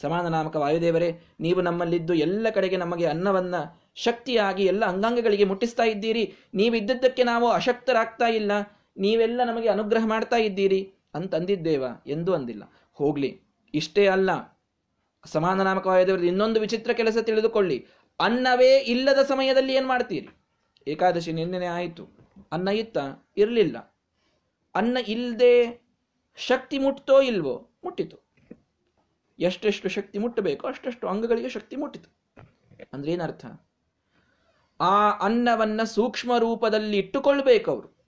[0.03, 3.55] ಸಮಾನ ನಾಮಕ ವಾಯುದೇವರೇ, ನೀವು ನಮ್ಮಲ್ಲಿದ್ದು ಎಲ್ಲ ಕಡೆಗೆ ನಮಗೆ ಅನ್ನವನ್ನ
[3.95, 6.35] ಶಕ್ತಿಯಾಗಿ ಎಲ್ಲ ಅಂಗಾಂಗಗಳಿಗೆ ಮುಟ್ಟಿಸ್ತಾ ಇದ್ದೀರಿ.
[6.55, 8.53] ನೀವಿದ್ದದ್ದಕ್ಕೆ ನಾವು ಅಶಕ್ತರಾಗ್ತಾ ಇಲ್ಲ.
[8.97, 10.93] ನೀವೆಲ್ಲ ನಮಗೆ ಅನುಗ್ರಹ ಮಾಡ್ತಾ ಇದ್ದೀರಿ.
[11.15, 12.73] ಅಂತ ಅಂದಿದ್ದೇವ ಎಂದು ಅಂದಿಲ್ಲ.
[12.93, 13.41] ಹೋಗ್ಲಿ.
[13.75, 14.31] ಇಷ್ಟೇ ಅಲ್ಲ.
[15.25, 15.87] ಸಮಾನ ನಾಮಕ
[16.25, 17.87] ಇನ್ನೊಂದು ವಿಚಿತ್ರ ಕೆಲಸ ತಿಳಿದುಕೊಳ್ಳಿ.
[18.21, 20.29] ಅನ್ನವೇ ಇಲ್ಲದ ಸಮಯದಲ್ಲಿ ಏನು ಮಾಡ್ತೀರಿ?
[20.87, 22.09] ಏಕಾದಶಿ ನಿನ್ನೆ ಆಯಿತು.
[22.53, 22.99] ಅನ್ನ ಇತ್ತ?
[23.37, 23.99] ಇರಲಿಲ್ಲ.
[24.75, 25.83] ಅನ್ನ ಇಲ್ಲದೆ
[26.37, 27.71] ಶಕ್ತಿ ಮುಟ್ತೋ ಇಲ್ವೋ?
[27.85, 28.19] ಮುಟ್ಟಿತು.
[29.39, 32.17] ಎಷ್ಟೆಷ್ಟು ಶಕ್ತಿ ಮುಟ್ಟಬೇಕೋ ಅಷ್ಟೆಷ್ಟು ಅಂಗಗಳಿಗೆ ಶಕ್ತಿ ಮುಟ್ಟಿತು.
[32.93, 33.47] ಅಂದ್ರೆ ಏನರ್ಥ?
[34.81, 38.02] ಆ ಅನ್ನವನ್ನ ಸೂಕ್ಷ್ಮ ರೂಪದಲ್ಲಿ ಇಟ್ಟುಕೊಳ್ಬೇಕು ಅವರು.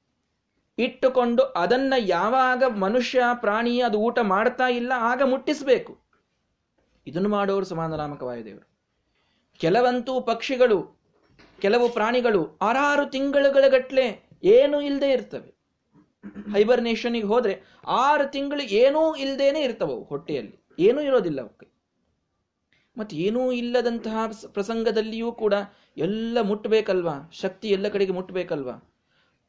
[0.79, 5.99] ಇಟ್ಟುಕೊಂಡು ಅದನ್ನ ಯಾವಾಗ ಮನುಷ್ಯ, ಪ್ರಾಣಿ ಅದು ಊಟ ಮಾಡ್ತಾ ಇಲ್ಲ, ಆಗ ಮುಟ್ಟಿಸಬೇಕು.
[7.07, 8.67] ಇದನ್ನು ಮಾಡೋರು ಸಮಾನರಾಮಕ ವಾಯುದೇವರು
[9.61, 10.79] ಕೆಲವಂತೂ ಪಕ್ಷಿಗಳು,
[11.61, 14.07] ಕೆಲವು ಪ್ರಾಣಿಗಳು ಆರಾರು ತಿಂಗಳುಗಳ ಗಟ್ಲೆ
[14.45, 15.55] ಏನೂ ಇಲ್ಲದೆ ಇರ್ತವೆ.
[16.55, 17.55] ಹೈಬರ್ನೇಷನ್ಗೆ ಹೋದ್ರೆ
[17.87, 20.67] ಆರು ತಿಂಗಳು ಏನೂ ಇಲ್ಲದೇನೆ ಇರ್ತವೆ ಹೊಟ್ಟೆಯಲ್ಲಿ.
[20.79, 21.67] ಏನೂ ಇರೋದಿಲ್ಲ ಅವಕ್ಕೆ.
[22.99, 25.55] ಮತ್ತೆ ಏನೂ ಇಲ್ಲದಂತಹ ಪ್ರಸಂಗದಲ್ಲಿಯೂ ಕೂಡ
[25.97, 28.91] ಎಲ್ಲ ಮುಟ್ಟಬೇಕಲ್ವಾ ಶಕ್ತಿ ಎಲ್ಲ ಕಡೆಗೆ ಮುಟ್ಟಬೇಕಲ್ವಾ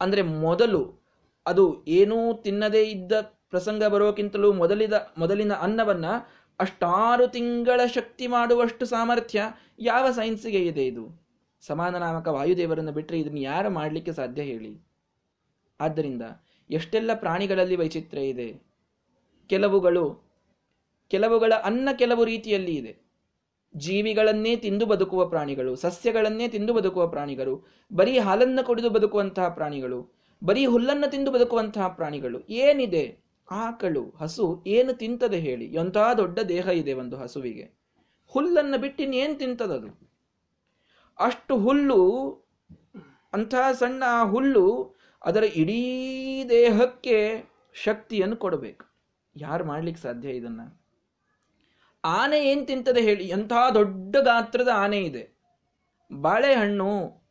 [0.01, 1.04] ಅಂದರೆ ಮೊದಲು
[1.45, 6.05] ಅದು ಏನೂ ತಿನ್ನದೇ ಇದ್ದ ಪ್ರಸಂಗ ಬರೋಕ್ಕಿಂತಲೂ ಮೊದಲಿದ, ಮೊದಲಿನ ಅನ್ನವನ್ನ
[6.59, 9.43] ಅಷ್ಟಾರು ತಿಂಗಳ ಶಕ್ತಿ ಮಾಡುವಷ್ಟು ಸಾಮರ್ಥ್ಯ
[9.79, 11.25] ಯಾವ ಸೈನ್ಸ್ಗೆ ಇದೆ ಇದು?
[11.67, 14.81] ಸಮಾನ ನಾಮಕ ವಾಯುದೇವರನ್ನು ಬಿಟ್ಟರೆ ಇದನ್ನು ಯಾರು ಮಾಡಲಿಕ್ಕೆ ಸಾಧ್ಯ ಹೇಳಿ?
[15.79, 16.21] ಆದ್ದರಿಂದ
[16.69, 18.63] ಎಷ್ಟೆಲ್ಲ ಪ್ರಾಣಿಗಳಲ್ಲಿ ವೈಚಿತ್ರ್ಯ ಇದೆ?
[19.47, 20.23] ಕೆಲವುಗಳು,
[21.07, 22.97] ಕೆಲವುಗಳ ಅನ್ನ ಕೆಲವು ರೀತಿಯಲ್ಲಿ ಇದೆ.
[23.75, 30.14] ಜೀವಿಗಳನ್ನೇ ತಿಂದು ಬದುಕುವ ಪ್ರಾಣಿಗಳು, ಸಸ್ಯಗಳನ್ನೇ ತಿಂದು ಬದುಕುವ ಪ್ರಾಣಿಗಳು, ಬರೀ ಹಾಲನ್ನು ಕುಡಿದು ಬದುಕುವಂತಹ ಪ್ರಾಣಿಗಳು
[30.45, 32.39] ಬರೀ ಹುಲ್ಲನ್ನು ತಿಂದು ಬದುಕುವಂತಹ ಪ್ರಾಣಿಗಳು.
[32.49, 33.17] ಏನಿದೆ?
[33.51, 35.65] ಆಕಳು, ಹಸು, ಏನು ತಿಂತದೆ ಹೇಳಿ.
[35.65, 37.73] ಎಂಥ ದೊಡ್ಡ ದೇಹ ಇದೆ ಒಂದು ಹಸುವಿಗೆ.
[38.27, 40.09] ಹುಲ್ಲನ್ನು ಬಿಟ್ಟಿನ್ನೇನು ತಿಂತದದು?
[41.19, 42.31] ಅಷ್ಟು ಹುಲ್ಲು,
[43.33, 48.85] ಅಂಥ ಸಣ್ಣ ಹುಲ್ಲು ಅದರ ಇಡೀ ದೇಹಕ್ಕೆ ಶಕ್ತಿಯನ್ನು ಕೊಡಬೇಕು.
[49.35, 50.61] ಯಾರು ಮಾಡ್ಲಿಕ್ಕೆ ಸಾಧ್ಯ ಇದನ್ನ?
[52.05, 53.27] ಆನೆ ಏನು ತಿಂತದೆ ಹೇಳಿ.
[53.27, 55.29] ಎಂಥ ದೊಡ್ಡ ಗಾತ್ರದ ಆನೆ ಇದೆ.
[56.21, 57.23] ಬಾಳೆಹಣ್ಣು,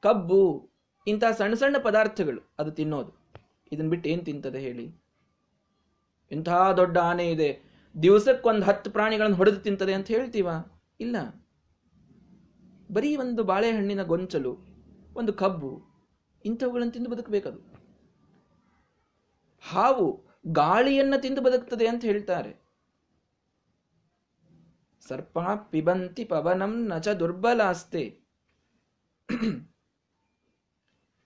[0.00, 0.67] ಕಬ್ಬು
[1.08, 3.12] ಇಂತಹ ಸಣ್ಣ ಸಣ್ಣ ಪದಾರ್ಥಗಳು, ಅದು ತಿನ್ನೋದು.
[3.72, 4.86] ಇದನ್ನು ಬಿಟ್ಟು ಏನು ತಿಂತದೆ ಹೇಳಿ?
[6.30, 7.50] ಇಂತಹ ದೊಡ್ಡ ಆನೆ ಇದೆ,
[8.02, 10.48] ದಿವಸಕ್ಕೊಂದು ಹತ್ತು ಪ್ರಾಣಿಗಳನ್ನು ಹೊಡೆದು ತಿಂತದೆ ಅಂತ ಹೇಳ್ತೀವ?
[11.00, 11.16] ಇಲ್ಲ.
[12.92, 14.52] ಬರೀ ಒಂದು ಬಾಳೆಹಣ್ಣಿನ ಗೊಂಚಲು,
[15.16, 15.82] ಒಂದು ಕಬ್ಬು,
[16.44, 17.60] ಇಂಥವುಗಳನ್ನು ತಿಂದು ಬದುಕಬೇಕದು.
[19.62, 20.06] ಹಾವು
[20.46, 22.52] ಗಾಳಿಯನ್ನು ತಿಂದು ಬದುಕ್ತದೆ ಅಂತ ಹೇಳ್ತಾರೆ.
[25.08, 25.38] ಸರ್ಪ
[25.70, 28.04] ಪಿಬಂತಿ ಪವನಂ ನಚ ದುರ್ಬಲಾಸ್ತೆ.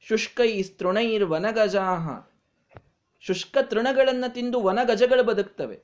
[0.07, 2.09] ಶುಷ್ಕೈ ತೃಣೈರ್ ವನಗಜಾಹ
[3.25, 5.77] ಶುಷ್ಕ ತೃಣಗಳನ್ನು ತಿಂದು ವನಗಜಗಳು ಬದುಕ್ತವೆ.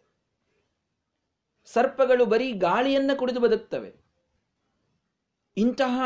[1.65, 3.91] ಸರ್ಪಗಳು ಬರೀ ಗಾಳಿಯನ್ನು ಕುಡಿದು ಬದುಕ್ತವೆ.
[5.57, 5.97] ಇಂತಹ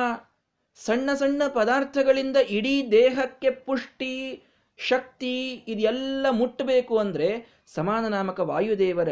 [0.74, 4.42] ಸಣ್ಣ ಸಣ್ಣ ಪದಾರ್ಥಗಳಿಂದ ಇಡೀ ದೇಹಕ್ಕೆ ಪುಷ್ಟಿ,
[4.78, 5.32] ಶಕ್ತಿ
[5.68, 7.28] ಇದೆಲ್ಲ ಮುಟ್ಟಬೇಕು ಅಂದರೆ
[7.74, 9.08] ಸಮಾನ ನಾಮಕ ವಾಯುದೇವರ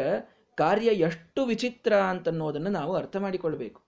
[0.57, 3.81] ಕಾರ್ಯ ಎಷ್ಟು ವಿಚಿತ್ರ ಅಂತನ್ನೋದನ್ನು ನಾವು ಅರ್ಥ ಮಾಡಿಕೊಳ್ಬೇಕು.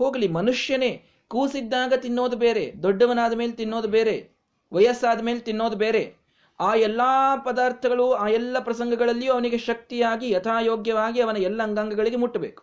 [0.00, 0.90] ಹೋಗಲಿ, ಮನುಷ್ಯನೇ
[1.28, 4.30] ಕೂಸಿದ್ದಾಗ ತಿನ್ನೋದು ಬೇರೆ, ದೊಡ್ಡವನಾದ ಮೇಲೆ ತಿನ್ನೋದು ಬೇರೆ,
[4.72, 6.16] ವಯಸ್ಸಾದ ಮೇಲೆ ತಿನ್ನೋದು ಬೇರೆ.
[6.60, 7.00] ಆ ಎಲ್ಲ
[7.44, 12.62] ಪದಾರ್ಥಗಳು, ಆ ಎಲ್ಲ ಪ್ರಸಂಗಗಳಲ್ಲಿಯೂ ಅವನಿಗೆ ಶಕ್ತಿಯಾಗಿ, ಯಥಾಯೋಗ್ಯವಾಗಿ ಅವನ ಎಲ್ಲ ಅಂಗಾಂಗಗಳಿಗೆ ಮುಟ್ಟಬೇಕು.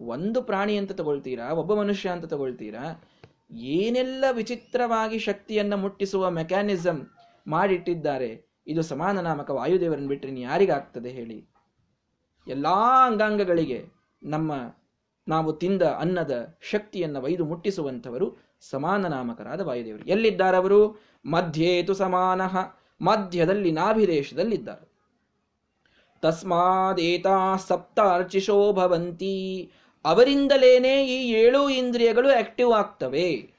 [0.00, 3.04] ಒಂದು ಪ್ರಾಣಿ ಅಂತ ತಗೊಳ್ತೀರಾ, ಒಬ್ಬ ಮನುಷ್ಯ ಅಂತ ತಗೊಳ್ತೀರಾ,
[3.52, 7.06] ಏನೆಲ್ಲ ವಿಚಿತ್ರವಾಗಿ ಶಕ್ತಿಯನ್ನ ಮುಟ್ಟಿಸುವ ಮೆಕ್ಯಾನಿಸಮ್
[7.46, 11.48] ಮಾಡಿಟ್ಟಿದ್ದಾರೆ, ಇದು ಸಮಾನ ನಾಮಕ ವಾಯುದೇವರನ್ನು ಬಿಟ್ಟರೆ ಯಾರಿಗಾಗ್ತದೆ ಹೇಳಿ.
[12.48, 13.84] ಎಲ್ಲಾ ಅಂಗಾಂಗಗಳಿಗೆ
[14.22, 14.52] ನಮ್ಮ
[15.28, 18.36] ನಾವು ತಿಂದ ಅನ್ನದ ಶಕ್ತಿಯನ್ನು ಒಯ್ದು ಮುಟ್ಟಿಸುವಂಥವರು
[18.70, 20.04] ಸಮಾನ ನಾಮಕರಾದ ವಾಯುದೇವರು.
[20.04, 21.02] ಎಲ್ಲಿದ್ದಾರವರು?
[21.24, 22.40] ಮಧ್ಯೇತು ಸಮಾನ.
[23.04, 24.92] ಮಧ್ಯದಲ್ಲಿ ನಾಭಿದೇಶದಲ್ಲಿದ್ದಾರೆ.
[26.20, 29.70] ತಸ್ಮಾದೇತಾ ಸಪ್ತಾರ್ಚಿಶೋ ಭವಂತಿ.
[30.04, 33.52] ಅವರಿಂದಲೇನೆ ಈ ಏಳು ಇಂದ್ರಿಯಗಳು ಆಕ್ಟಿವ್ ಆಗ್ತವೆ.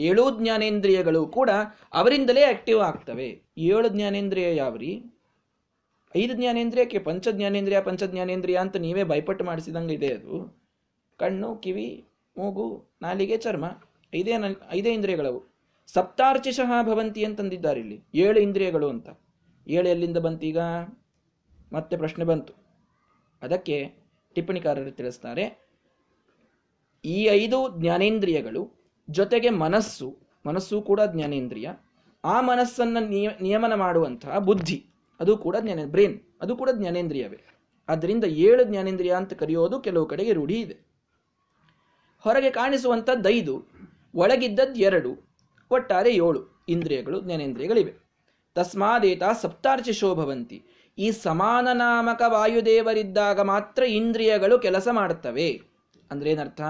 [0.00, 1.50] ಏಳು ಜ್ಞಾನೇಂದ್ರಿಯಗಳು ಕೂಡ
[1.92, 3.42] ಅವರಿಂದಲೇ ಆಕ್ಟಿವ್ ಆಗ್ತವೆ.
[3.58, 5.04] ಏಳು ಜ್ಞಾನೇಂದ್ರಿಯ ಯಾವ್ರಿ?
[6.16, 10.58] ಐದು ಜ್ಞಾನೇಂದ್ರಿಯಕ್ಕೆ ಪಂಚ ಜ್ಞಾನೇಂದ್ರಿಯ ಪಂಚ ಜ್ಞಾನೇಂದ್ರಿಯ ಅಂತ ನೀವೇ ಭಯಪಟ್ಟು ಮಾಡಿಸಿದಂಗೆ ಇದೆ ಅದು.
[11.18, 13.64] ಕಣ್ಣು, ಕಿವಿ, ಮೂಗು, ನಾಲಿಗೆ, ಚರ್ಮ,
[14.14, 14.32] ಐದೇ
[14.70, 15.42] ಐದೇ ಇಂದ್ರಿಯಗಳವು.
[15.86, 18.04] ಸಪ್ತಾರ್ಚಿಶಃ ಭವಂತಿ ಅಂತಂದಿದ್ದಾರೆ ಇಲ್ಲಿ.
[18.14, 19.08] ಏಳು ಇಂದ್ರಿಯಗಳು ಅಂತ.
[19.68, 20.58] ಏಳು ಎಲ್ಲಿಂದ ಬಂತೀಗ?
[21.72, 22.52] ಮತ್ತೆ ಪ್ರಶ್ನೆ ಬಂತು.
[23.42, 23.92] ಅದಕ್ಕೆ
[24.34, 25.68] ಟಿಪ್ಪಣಿಕಾರರು ತಿಳಿಸ್ತಾರೆ.
[27.04, 28.70] ಈ ಐದು ಜ್ಞಾನೇಂದ್ರಿಯಗಳು
[29.10, 31.70] ಜೊತೆಗೆ ಮನಸ್ಸು ಮನಸ್ಸು ಕೂಡ ಜ್ಞಾನೇಂದ್ರಿಯ.
[32.24, 33.08] ಆ ಮನಸ್ಸನ್ನು
[33.42, 34.86] ನಿಯಮನ ಮಾಡುವಂತಹ ಬುದ್ಧಿ,
[35.20, 37.40] ಅದು ಕೂಡ ಜ್ಞಾನ, ಬ್ರೇನ್, ಅದು ಕೂಡ ಜ್ಞಾನೇಂದ್ರಿಯವೇ.
[37.88, 40.87] ಆದ್ದರಿಂದ ಏಳು ಜ್ಞಾನೇಂದ್ರಿಯ ಅಂತ ಕರೆಯೋದು ಕೆಲವು ಕಡೆಗೆ ರೂಢಿ ಇದೆ.
[42.18, 43.66] ಹೊರಗೆ ಕಾಣಿಸುವಂಥದ್ದು ಐದು,
[44.14, 45.36] ಒಳಗಿದ್ದದ್ದು ಎರಡು,
[45.70, 47.94] ಒಟ್ಟಾರೆ ಏಳು ಇಂದ್ರಿಯಗಳು, ಜ್ಞಾನೇಂದ್ರಿಯಗಳಿವೆ.
[48.54, 50.64] ತಸ್ಮಾದೇತ ಸಪ್ತಾರ್ಚಿ ಶೋಭವಂತಿ.
[50.98, 55.62] ಈ ಸಮಾನ ನಾಮಕ ವಾಯುದೇವರಿದ್ದಾಗ ಮಾತ್ರ ಇಂದ್ರಿಯಗಳು ಕೆಲಸ ಮಾಡುತ್ತವೆ.
[56.10, 56.60] ಅಂದ್ರೆ ಏನರ್ಥ?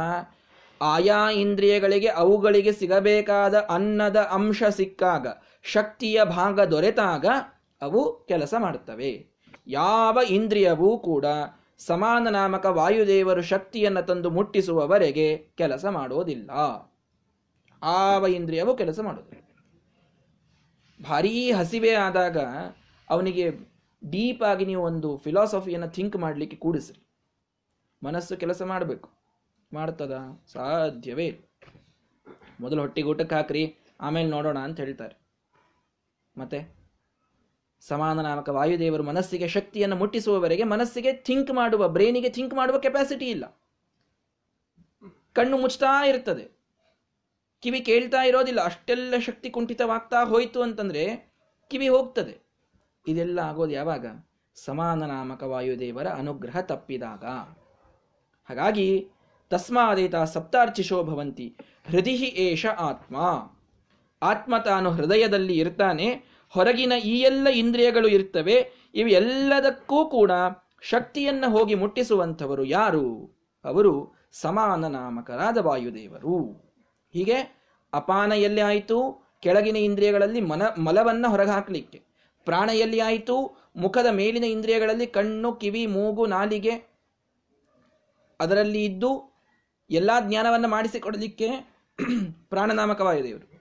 [0.83, 5.27] ಆಯಾ ಇಂದ್ರಿಯಗಳಿಗೆ, ಅವುಗಳಿಗೆ ಸಿಗಬೇಕಾದ ಅನ್ನದ ಅಂಶ ಸಿಕ್ಕಾಗ,
[5.63, 7.27] ಶಕ್ತಿಯ ಭಾಗ ದೊರೆತಾಗ
[7.83, 9.27] ಅವು ಕೆಲಸ ಮಾಡುತ್ತವೆ.
[9.67, 11.25] ಯಾವ ಇಂದ್ರಿಯವೂ ಕೂಡ
[11.79, 16.51] ಸಮಾನ ನಾಮಕ ವಾಯುದೇವರು ಶಕ್ತಿಯನ್ನು ತಂದು ಮುಟ್ಟಿಸುವವರೆಗೆ ಕೆಲಸ ಮಾಡೋದಿಲ್ಲ
[17.83, 19.45] ಆವ ಇಂದ್ರಿಯವು ಕೆಲಸ ಮಾಡೋದಿಲ್ಲ
[21.09, 22.37] ಭಾರೀ ಹಸಿವೆ ಆದಾಗ
[23.11, 23.51] ಅವನಿಗೆ
[24.11, 27.03] ಡೀಪ್ ಆಗಿ ನೀವು ಒಂದು ಫಿಲಾಸಫಿಯನ್ನು ಥಿಂಕ್ ಮಾಡಲಿಕ್ಕೆ ಕೂಡಿಸ್ರಿ.
[28.05, 29.11] ಮನಸ್ಸು ಕೆಲಸ ಮಾಡಬೇಕು.
[29.73, 30.17] ಮಾಡ್ತದ?
[30.53, 31.41] ಸಾಧ್ಯವೇ
[32.61, 35.17] ಮೊದಲು ಹೊಟ್ಟೆಗೆ ಊಟಕ್ಕೆ ಹಾಕ್ರಿ, ಆಮೇಲೆ ನೋಡೋಣ ಅಂತ ಹೇಳ್ತಾರೆ.
[36.37, 36.78] ಮತ್ತೆ?
[37.81, 43.61] ಸಮಾನ ನಾಮಕ ವಾಯುದೇವರು ಮನಸ್ಸಿಗೆ ಶಕ್ತಿಯನ್ನು ಮುಟ್ಟಿಸುವವರೆಗೆ ಮನಸ್ಸಿಗೆ ಥಿಂಕ್ ಮಾಡುವ, ಬ್ರೈನಿಗೆ ಥಿಂಕ್ ಮಾಡುವ ಕೆಪಾಸಿಟಿ ಇಲ್ಲ.
[45.33, 46.59] ಕಣ್ಣು ಮುಚ್ತಾ ಇರ್ತದೆ
[47.63, 48.61] ಕಿವಿ ಕೇಳ್ತಾ ಇರೋದಿಲ್ಲ.
[48.61, 51.33] ಅಷ್ಟೆಲ್ಲ ಶಕ್ತಿ ಕುಂಠಿತವಾಗ್ತಾ ಹೋಯ್ತು ಅಂತಂದ್ರೆ
[51.71, 52.35] ಕಿವಿ ಹೋಗ್ತದೆ.
[53.07, 54.07] ಇದೆಲ್ಲ ಆಗೋದು ಯಾವಾಗ?
[54.55, 57.25] ಸಮಾನ ನಾಮಕ ವಾಯುದೇವರ ಅನುಗ್ರಹ ತಪ್ಪಿದಾಗ.
[58.49, 59.09] ಹಾಗಾಗಿ
[59.51, 63.17] ತಸ್ಮಾದೇತ ಸಪ್ತಾರ್ಚಿಶೋ ಭವಂತಿ ಹೃದಯ ಏಷ ಆತ್ಮ.
[64.23, 70.33] ಆತ್ಮ ತಾನು ಹೃದಯದಲ್ಲಿ ಇರ್ತಾನೆ ಹೊರಗಿನ ಈ ಎಲ್ಲ ಇಂದ್ರಿಯಗಳು ಇರ್ತವೆ ಇವೆಲ್ಲದಕ್ಕೂ ಕೂಡ
[70.83, 73.37] ಶಕ್ತಿಯನ್ನ ಹೋಗಿ ಮುಟ್ಟಿಸುವಂಥವರು ಯಾರು?
[73.65, 76.39] ಅವರು ಸಮಾನ ನಾಮಕರಾದ ವಾಯುದೇವರು.
[77.13, 77.59] ಹೀಗೆ
[77.93, 79.29] ಅಪಾನ ಎಲ್ಲಿ ಆಯಿತು?
[79.41, 82.03] ಕೆಳಗಿನ ಇಂದ್ರಿಯಗಳಲ್ಲಿ ಮನ, ಮಲವನ್ನು ಹೊರಗೆ
[82.45, 83.67] ಪ್ರಾಣ ಎಲ್ಲಿ ಆಯಿತು?
[83.77, 86.99] ಮುಖದ ಮೇಲಿನ ಇಂದ್ರಿಯಗಳಲ್ಲಿ ಕಣ್ಣು, ಕಿವಿ, ಮೂಗು, ನಾಲಿಗೆ
[88.41, 89.43] ಅದರಲ್ಲಿ ಇದ್ದು
[89.91, 91.49] ಎಲ್ಲ ಜ್ಞಾನವನ್ನು ಮಾಡಿಸಿಕೊಡಲಿಕ್ಕೆ
[92.49, 93.59] ಪ್ರಾಣನಾಮಕ ವಾಯುದೇವರು.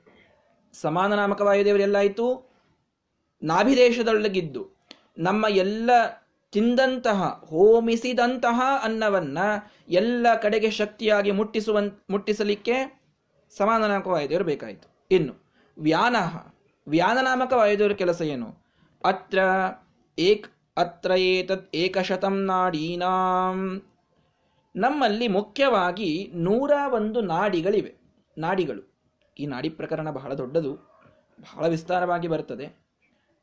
[0.82, 2.47] ಸಮಾನ ನಾಮಕ ವಾಯುದೇವರು ಎಲ್ಲಾಯಿತು
[3.44, 4.70] ನಾಭಿದೇಶದೊಳಗಿದ್ದು.
[5.18, 5.92] ನಮ್ಮ ಎಲ್ಲ
[6.52, 9.38] ತಿಂದಂತಹ, ಹೋಮಿಸಿದಂತಹ ಅನ್ನವನ್ನ
[9.90, 13.02] ಎಲ್ಲ ಕಡೆಗೆ ಶಕ್ತಿಯಾಗಿ ಮುಟ್ಟಿಸುವ ಮುಟ್ಟಿಸಲಿಕ್ಕೆ
[13.58, 15.08] ಸಮಾನನಾಮಕ ವಾಯುದೇವರು ಬೇಕಾಯಿತು.
[15.12, 16.56] ಇನ್ನು, ವ್ಯಾನಃ.
[16.88, 18.58] ವ್ಯಾನನಾಮಕ ವಾಯುದೇವರ ಕೆಲಸ ಏನು?
[19.06, 19.40] ಅತ್ರ
[20.20, 20.48] ಏಕ್,
[20.78, 23.82] ಅತ್ರ ಏತತ್ ಏಕಶತಂ ನಾಡೀನಾಂ.
[24.76, 27.96] ನಮ್ಮಲ್ಲಿ ಮುಖ್ಯವಾಗಿ ನೂರ ಒಂದು ನಾಡಿಗಳಿವೆ.
[28.38, 28.98] ನಾಡಿಗಳು.
[29.40, 30.76] ಈ ನಾಡಿ ಪ್ರಕರಣ ಬಹಳ ದೊಡ್ಡದು.
[31.42, 32.87] ಬಹಳ ವಿಸ್ತಾರವಾಗಿ ಬರ್ತದೆ.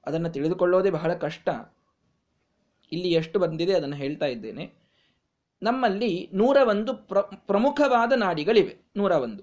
[0.07, 1.49] ಅದನ್ನು ತಿಳಿದುಕೊಳ್ಳೋದೇ ಬಹಳ ಕಷ್ಟ.
[2.93, 4.75] ಇಲ್ಲಿ ಎಷ್ಟು ಬಂದಿದೆ ಅದನ್ನು ಹೇಳ್ತಾ ಇದ್ದೇನೆ.
[5.63, 8.77] ನಮ್ಮಲ್ಲಿ ನೂರ ಒಂದು ಪ್ರ, ಪ್ರಮುಖವಾದ ನಾಡಿಗಳಿವೆ.
[8.97, 9.43] ನೂರ ಒಂದು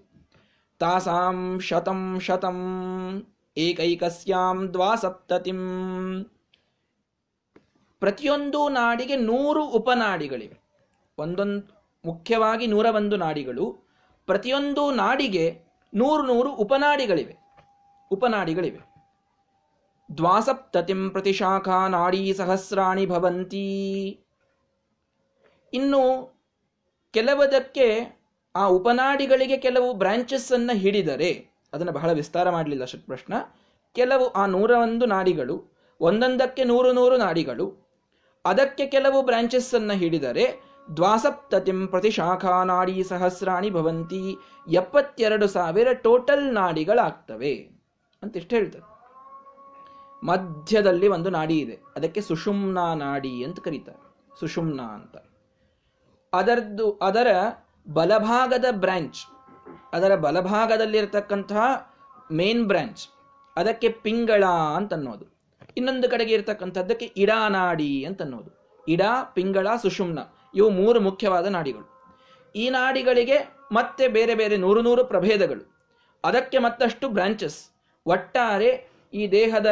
[0.79, 2.57] ತಾಸಾಂ ಶತಂ ಶತಂ
[3.57, 5.59] ಏಕೈಕಸ್ಯಾಂ ದ್ವಾಸಪ್ತತಿಂ.
[7.99, 10.57] ಪ್ರತಿಯೊಂದು ನಾಡಿಗೆ ನೂರು ಉಪನಾಡಿಗಳಿವೆ.
[11.17, 13.77] ಒಂದೊಂದು, ಮುಖ್ಯವಾಗಿ ನೂರ ಒಂದು ನಾಡಿಗಳು,
[14.25, 15.61] ಪ್ರತಿಯೊಂದು ನಾಡಿಗೆ
[15.93, 17.37] ನೂರು ನೂರು ಉಪನಾಡಿಗಳಿವೆ.
[18.11, 18.90] ಉಪನಾಡಿಗಳಿವೆ.
[20.17, 23.67] ದ್ವಾಸಪ್ತತಿಂ ಪ್ರತಿಶಾಖಾ ನಾಡೀ ಸಹಸ್ರಾಣಿ ಭವಂತಿ.
[25.73, 26.01] ಇನ್ನು
[27.13, 27.87] ಕೆಲವದಕ್ಕೆ
[28.55, 31.31] ಆ ಉಪನಾಡಿಗಳಿಗೆ ಕೆಲವು ಬ್ರಾಂಚಸ್ ಅನ್ನು ಹಿಡಿದರೆ,
[31.73, 33.33] ಅದನ್ನು ಬಹಳ ವಿಸ್ತಾರ ಮಾಡಲಿಲ್ಲ ಪ್ರಶ್ನ
[33.95, 35.55] ಕೆಲವು ಆ ನೂರ ಒಂದು ನಾಡಿಗಳು,
[36.01, 37.65] ಒಂದೊಂದಕ್ಕೆ ನೂರು ನೂರು ನಾಡಿಗಳು,
[38.45, 40.45] ಅದಕ್ಕೆ ಕೆಲವು ಬ್ರಾಂಚಸ್ ಅನ್ನು ಹಿಡಿದರೆ
[40.95, 44.23] ದ್ವಾಸಪ್ತತಿಂ ಪ್ರತಿ ಶಾಖಾ ನಾಡಿ ಸಹಸ್ರಾಣಿ ಭವಂತಿ
[44.71, 47.53] ಎಪ್ಪತ್ತೆರಡು ಸಾವಿರ ಟೋಟಲ್ ನಾಡಿಗಳಾಗ್ತವೆ
[48.23, 48.90] ಅಂತ ಇಷ್ಟು ಹೇಳ್ತಾರೆ.
[50.23, 51.75] ಮಧ್ಯದಲ್ಲಿ ಒಂದು ನಾಡಿ ಇದೆ.
[51.95, 54.01] ಅದಕ್ಕೆ ಸುಷುಮ್ನಾ ನಾಡಿ ಅಂತ ಕರೀತಾರೆ.
[54.39, 55.15] ಸುಷುಮ್ನ ಅಂತ.
[56.33, 57.29] ಅದರದ್ದು ಅದರ
[57.93, 59.21] ಬಲಭಾಗದ ಬ್ರಾಂಚ್,
[59.93, 61.63] ಅದರ ಬಲಭಾಗದಲ್ಲಿರ್ತಕ್ಕಂತಹ
[62.31, 63.03] ಮೇನ್ ಬ್ರಾಂಚ್,
[63.57, 64.43] ಅದಕ್ಕೆ ಪಿಂಗಳ
[64.75, 65.25] ಅಂತನ್ನೋದು.
[65.77, 67.07] ಇನ್ನೊಂದು ಕಡೆಗೆ ಇರತಕ್ಕಂಥದ್ದಕ್ಕೆ
[68.03, 68.51] ಅಂತ ಅನ್ನೋದು
[68.87, 69.01] ಇಡ,
[69.33, 70.19] ಪಿಂಗಳ, ಸುಷುಮ್ನ,
[70.55, 71.87] ಇವು ಮೂರು ಮುಖ್ಯವಾದ ನಾಡಿಗಳು.
[72.55, 73.37] ಈ ನಾಡಿಗಳಿಗೆ
[73.71, 75.63] ಮತ್ತೆ ಬೇರೆ ಬೇರೆ ನೂರು ನೂರು ಪ್ರಭೇದಗಳು.
[76.23, 77.59] ಅದಕ್ಕೆ ಮತ್ತಷ್ಟು ಬ್ರಾಂಚಸ್.
[78.05, 78.71] ಒಟ್ಟಾರೆ
[79.13, 79.69] ಈ ದೇಹದ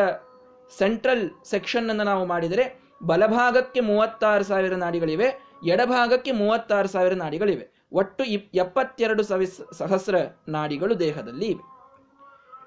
[0.77, 2.65] ಸೆಂಟ್ರಲ್ ಸೆಕ್ಷನ್ ಅನ್ನು ನಾವು ಮಾಡಿದರೆ
[3.05, 5.27] ಬಲಭಾಗಕ್ಕೆ ಮೂವತ್ತಾರು ಸಾವಿರ ನಾಡಿಗಳಿವೆ,
[5.65, 7.65] ಎಡಭಾಗಕ್ಕೆ ಮೂವತ್ತಾರು ಸಾವಿರ ನಾಡಿಗಳಿವೆ.
[7.93, 10.15] ಒಟ್ಟು ಎಪ್ಪತ್ತೆರಡು ಸವಿಸ್ ಸಹಸ್ರ
[10.47, 11.65] ನಾಡಿಗಳು ದೇಹದಲ್ಲಿ ಇವೆ.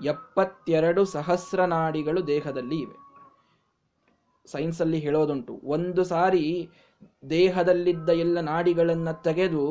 [0.05, 2.97] ಎಪ್ಪತ್ತೆರಡು ಸಹಸ್ರ ನಾಡಿಗಳು ದೇಹದಲ್ಲಿ ಇವೆ.
[4.47, 6.71] ಸೈನ್ಸಲ್ಲಿ ಹೇಳೋದುಂಟು, ಒಂದು ಸಾರಿ
[7.31, 9.65] ದೇಹದಲ್ಲಿದ್ದ ಎಲ್ಲ ನಾಡಿಗಳನ್ನು ತೆಗೆದು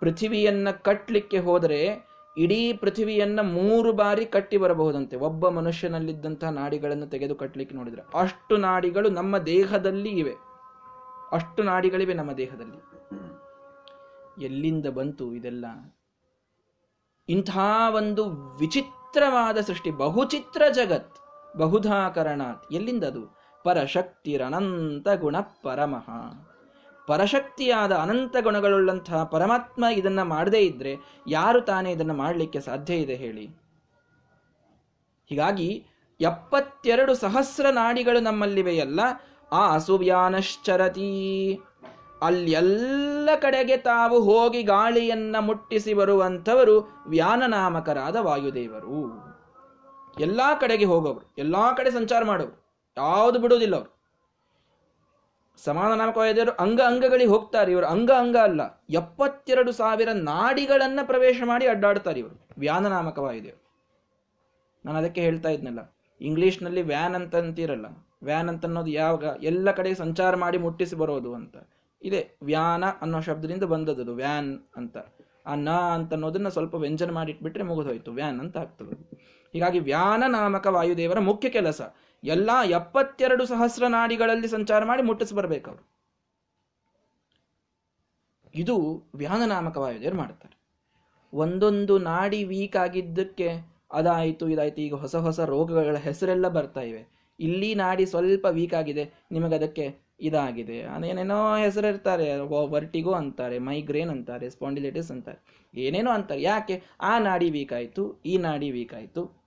[0.00, 1.80] ಪೃಥಿವಿಯನ್ನ ಕಟ್ಟಲಿಕ್ಕೆ ಹೋದರೆ
[2.38, 5.16] ಇಡೀ ಪೃಥಿವಿಯನ್ನ ಮೂರು ಬಾರಿ ಕಟ್ಟಿ ಬರಬಹುದಂತೆ.
[5.16, 10.34] ಒಬ್ಬ ಮನುಷ್ಯನಲ್ಲಿದ್ದಂತಹ ನಾಡಿಗಳನ್ನು ತೆಗೆದು ಕಟ್ಟಲಿಕ್ಕೆ ನೋಡಿದ್ರೆ ಅಷ್ಟು ನಾಡಿಗಳು ನಮ್ಮ ದೇಹದಲ್ಲಿ ಇವೆ.
[11.32, 12.82] ಅಷ್ಟು ನಾಡಿಗಳಿವೆ ನಮ್ಮ ದೇಹದಲ್ಲಿ.
[14.44, 15.64] ಎಲ್ಲಿಂದ ಬಂತು ಇದೆಲ್ಲ?
[17.28, 17.56] ಇಂಥ
[17.94, 21.16] ಒಂದು ವಿಚಿತ್ರವಾದ ಸೃಷ್ಟಿ, ಬಹುಚಿತ್ರ ಜಗತ್
[21.56, 23.36] ಬಹುಧಾಕರಣಾತ್ ಎಲ್ಲಿಂದದು?
[23.64, 26.08] ಪರಶಕ್ತಿರನಂತ ಗುಣ ಪರಮಃ.
[27.06, 33.46] ಪರಶಕ್ತಿಯಾದ ಅನಂತ ಗುಣಗಳುಳ್ಳಂತಹ ಪರಮಾತ್ಮ ಇದನ್ನ ಮಾಡದೇ ಇದ್ದರೆ ಯಾರು ತಾನೇ ಇದನ್ನ ಮಾಡಲಿಕ್ಕೆ ಸಾಧ್ಯ ಇದೆ ಹೇಳಿ.
[35.26, 35.86] ಹೀಗಾಗಿ
[36.20, 39.00] ಎಪ್ಪತ್ತೆರಡು ಸಹಸ್ರ ನಾಡಿಗಳು ನಮ್ಮಲ್ಲಿವೆಯಲ್ಲ,
[39.52, 41.60] ಆ ಅಸುವ್ಯಾನಶ್ಚರತಿ.
[42.22, 49.26] ಅಲ್ಲೆಲ್ಲ ಕಡೆಗೆ ತಾವು ಹೋಗಿ ಗಾಳಿಯನ್ನ ಮುಟ್ಟಿಸಿ ಬರುವಂಥವರು ವ್ಯಾನನಾಮಕರಾದ ವಾಯುದೇವರು.
[50.20, 52.66] ಎಲ್ಲಾ ಕಡೆಗೆ ಹೋಗೋರು ಎಲ್ಲಾ ಕಡೆ ಸಂಚಾರ ಮಾಡೋರು
[52.96, 53.95] ಯಾವುದು ಬಿಡುವುದಿಲ್ಲ ಅವರು.
[55.64, 57.72] ಸಮಾನ ನಾಮಕವಾದರು ಅಂಗ ಅಂಗಗಳಿಗೆ ಹೋಗ್ತಾರೆ.
[57.72, 58.84] ಇವರು ಅಂಗ ಅಂಗ ಅಲ್ಲ.
[58.90, 62.46] ಎಪ್ಪತ್ತೆರಡು ಸಾವಿರ ನಾಡಿಗಳನ್ನ ಪ್ರವೇಶ ಮಾಡಿ ಅಡ್ಡಾಡ್ತಾರೆ ಇವರು.
[62.58, 63.66] ವ್ಯಾನ ನಾಮಕವಾಯುದೇವರು
[64.84, 65.96] ನಾನು ಅದಕ್ಕೆ ಹೇಳ್ತಾ ಇದ್ನಲ್ಲ.
[66.20, 67.86] ಇಂಗ್ಲಿಷ್ನಲ್ಲಿ ವ್ಯಾನ್ ಅಂತ ಅಂತೀರಲ್ಲ.
[68.22, 71.56] ವ್ಯಾನ್ ಅಂತ ಅನ್ನೋದು ಯಾವಾಗ ಎಲ್ಲ ಕಡೆ ಸಂಚಾರ ಮಾಡಿ ಮುಟ್ಟಿಸಿ ಬರೋದು ಅಂತ.
[72.02, 72.38] ಇದೆ.
[72.42, 74.96] ವ್ಯಾನ ಅನ್ನೋ ಶಬ್ದದಿಂದ ಬಂದದ್ದು ವ್ಯಾನ್ ಅಂತ.
[75.46, 78.12] ಆ ನ ಅಂತ ಅನ್ನೋದನ್ನ ಸ್ವಲ್ಪ ವ್ಯಂಜನ ಮಾಡಿ ಇಟ್ಬಿಟ್ರೆ ಮುಗಿದೋಯ್ತು.
[78.12, 79.10] ವ್ಯಾನ್ ಅಂತ ಆಗ್ತದೆ.
[79.52, 81.82] ಹೀಗಾಗಿ ವ್ಯಾನ ನಾಮಕ ವಾಯುದೇವರ ಮುಖ್ಯ ಕೆಲಸ.
[82.26, 85.34] ಎಲ್ಲ ಎಪ್ಪತ್ತೆರಡು ಸಹಸ್ರ ನಾಡಿಗಳಲ್ಲಿ ಸಂಚಾರ ಮಾಡಿ ಮುಟ್ಟಿಸಿ
[85.66, 85.96] ಅವರು
[88.54, 90.54] ಇದು ವ್ಯಾನನಾಮಕ ವಾಯುದೇವರು ಮಾಡ್ತಾರೆ.
[91.32, 93.48] ಒಂದೊಂದು ನಾಡಿ ವೀಕ್ ಆಗಿದ್ದಕ್ಕೆ
[93.92, 94.80] ಅದಾಯಿತು, ಇದಾಯಿತು.
[94.80, 97.02] ಈಗ ಹೊಸ ಹೊಸ ರೋಗಗಳ ಹೆಸರೆಲ್ಲ ಬರ್ತಾ ಇವೆ.
[97.40, 99.12] ಇಲ್ಲಿ ನಾಡಿ ಸ್ವಲ್ಪ ವೀಕ್ ಆಗಿದೆ.
[99.32, 99.86] ನಿಮಗದಕ್ಕೆ
[100.20, 100.82] ಇದಾಗಿದೆ.
[100.82, 102.38] ಅದೇನೇನೋ ಹೆಸರಿರ್ತಾರೆ.
[102.74, 105.38] ವರ್ಟಿಗೋ ಅಂತಾರೆ ಮೈಗ್ರೇನ್ ಅಂತಾರೆ ಸ್ಪಾಂಡಿಲೈಟಿಸ್ ಅಂತಾರೆ.
[105.74, 106.42] ಏನೇನೋ ಅಂತಾರೆ.
[106.42, 106.82] ಯಾಕೆ?
[107.00, 109.45] ಆ ನಾಡಿ ವೀಕ್ ಆಯಿತು, ಈ ನಾಡಿ ವೀಕ್ ಆಯಿತು.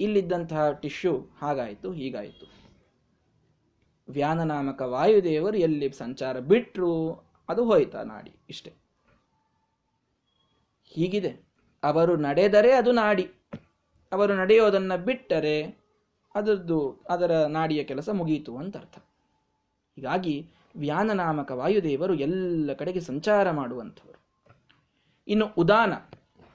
[0.00, 2.46] ಇಲ್ಲಿದ್ದಂತಹ ಟಿಶ್ಯೂ ಹಾಗಾಯಿತು, ಹೀಗಾಯಿತು.
[4.08, 6.90] ವ್ಯಾನನಾಮಕ ವಾಯುದೇವರು ಎಲ್ಲಿ ಸಂಚಾರ ಬಿಟ್ಟರು
[7.48, 8.72] ಅದು ಹೋಯ್ತಾ ನಾಡಿ, ಇಷ್ಟೆ.
[10.84, 11.30] ಹೀಗಿದೆ.
[11.82, 13.30] ಅವರು ನಡೆದರೆ ಅದು ನಾಡಿ.
[14.12, 15.62] ಅವರು ನಡೆಯೋದನ್ನ ಬಿಟ್ಟರೆ
[16.34, 18.98] ಅದರದ್ದು ಅದರ ನಾಡಿಯ ಕೆಲಸ ಮುಗಿಯಿತು ಅಂತ ಅರ್ಥ
[19.96, 24.20] ಹೀಗಾಗಿ ವ್ಯಾನನಾಮಕ ವಾಯುದೇವರು ಎಲ್ಲ ಕಡೆಗೆ ಸಂಚಾರ ಮಾಡುವಂಥವರು.
[25.28, 25.92] ಇನ್ನು ಉದಾನ.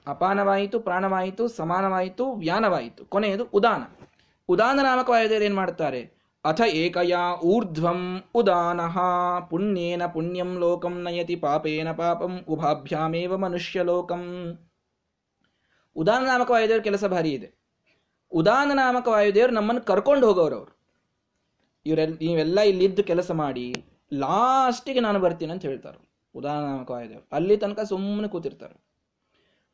[0.07, 3.05] ಅಪಾನವಾಯಿತು, ಪ್ರಾಣವಾಯಿತು, ಸಮಾನವಾಯಿತು, ವ್ಯಾನವಾಯಿತು.
[3.05, 3.83] ಕೊನೆಯದು ಉದಾನ.
[4.49, 6.01] ಉದಾನ ನಾಮಕ ವಾಯುದೇವರು ಏನ್ ಮಾಡ್ತಾರೆ?
[6.45, 8.97] ಅಥ ಏಕಯಾ ಊರ್ಧ್ವಂ ಉದಾನಃ.
[9.49, 14.23] ಪುಣ್ಯೇನ ಪುಣ್ಯಂ ಲೋಕಂ ನಯತಿ ಪಾಪೇನ ಪಾಪಂ ಉಭಾಭ್ಯಾಮೇವ ಮನುಷ್ಯ ಲೋಕಂ.
[15.95, 17.51] ಉದಾನ ನಾಮಕ ವಾಯುದೇವ್ರ ಕೆಲಸ ಭಾರಿ ಇದೆ.
[18.31, 20.73] ಉದಾನ ನಾಮಕ ವಾಯುದೇವರು ನಮ್ಮನ್ನು ಕರ್ಕೊಂಡು ಹೋಗೋರು ಅವರು.
[21.85, 25.99] ಇವರೆಲ್ಲ ನೀವೆಲ್ಲ ಇಲ್ಲಿದ್ದು ಕೆಲಸ ಮಾಡಿ, ಲಾಸ್ಟಿಗೆ ನಾನು ಬರ್ತೀನಿ ಅಂತ ಹೇಳ್ತಾರೆ.
[26.35, 28.94] ಉದಾನ ನಾಮಕ ವಾಯುದೇವರು ಅಲ್ಲಿ ತನಕ ಸುಮ್ಮನೆ ಕೂತಿರ್ತಾರೆ.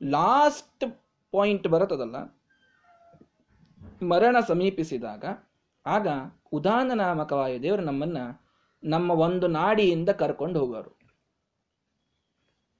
[0.04, 0.84] ಲಾಸ್ಟ್
[1.32, 2.16] ಪಾಯಿಂಟ್ ಬರುತ್ತದಲ್ಲ?
[4.06, 5.26] ಮರಣ ಸಮೀಪಿಸಿದಾಗ,
[5.86, 6.08] ಆಗ
[6.52, 8.18] ಉದಾನ ನಾಮಕವಾಯ ದೇವರು ನಮ್ಮನ್ನ
[8.84, 11.00] ನಮ್ಮ ಒಂದು ನಾಡಿಯಿಂದ ಕರ್ಕೊಂಡು ಹೋಗೋರು.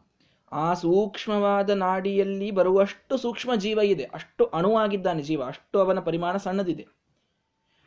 [0.51, 4.03] ಆ ಸೂಕ್ಷ್ಮವಾದ ನಾಡಿಯಲ್ಲಿ ಬರುವಷ್ಟು ಸೂಕ್ಷ್ಮ ಜೀವ ಇದೆ.
[4.03, 6.87] ಅಷ್ಟು ಅಣುವಾಗಿದ್ದಾನೆ ಜೀವ, ಅಷ್ಟು ಅವನ ಪರಿಮಾಣ ಸಣ್ಣದಿದೆ.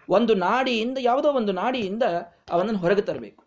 [0.08, 2.02] ಒಂದು ನಾಡಿಯಿಂದ, ಯಾವುದೋ ಒಂದು ನಾಡಿಯಿಂದ
[2.50, 3.44] ಅವನನ್ನು ಹೊರಗೆ ತರಬೇಕು.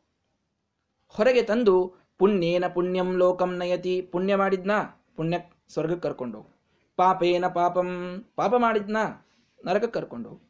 [1.08, 4.02] ಹೊರಗೆ ತಂದು ಪುಣ್ಯೇನ ಪುಣ್ಯಂ ಲೋಕಂ ನಯತಿ.
[4.02, 6.56] ಪುಣ್ಯ ಮಾಡಿದ್ನಾ, ಪುಣ್ಯ ಸ್ವರ್ಗಕ್ಕೆ ಕರ್ಕೊಂಡು
[6.96, 9.28] ಪಾಪೇನ ಪಾಪಂ, ಪಾಪ ಮಾಡಿದ್ನಾ,
[9.66, 10.42] ನರಕಕ್ಕೆ ಕರ್ಕೊಂಡು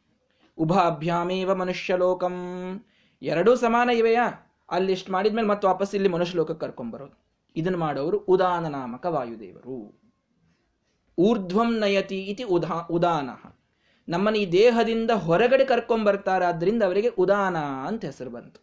[0.58, 2.34] ಉಭಾಭ್ಯಾಮೇವ ಮನುಷ್ಯ ಲೋಕಂ.
[3.22, 4.54] ಎರಡೂ ಸಮಾನ ಇವೆಯಾ?
[4.70, 7.26] ಅಲ್ಲಿ ಇಷ್ಟು ಮಾಡಿದ್ಮೇಲೆ ಮತ್ತೆ ವಾಪಸ್ ಇಲ್ಲಿ ಮನುಷ್ಯ ಲೋಕಕ್ಕೆ ಕರ್ಕೊಂಡ್ಬರೋದು
[7.56, 10.00] ಇದನ್ನು ಮಾಡೋರು ಉದಾನ ನಾಮಕ ವಾಯುದೇವರು.
[11.18, 13.30] ಊರ್ಧ್ವಂ ನಯತಿ ಇತಿ ಉದಾ ಉದಾನ.
[14.08, 18.60] ನಮ್ಮನ್ನು ಈ ದೇಹದಿಂದ ಹೊರಗಡೆ ಕರ್ಕೊಂಡ್ಬರ್ತಾರಾದ್ರಿಂದ ಅವರಿಗೆ ಉದಾನ ಅಂತ ಹೆಸರು ಬಂತು.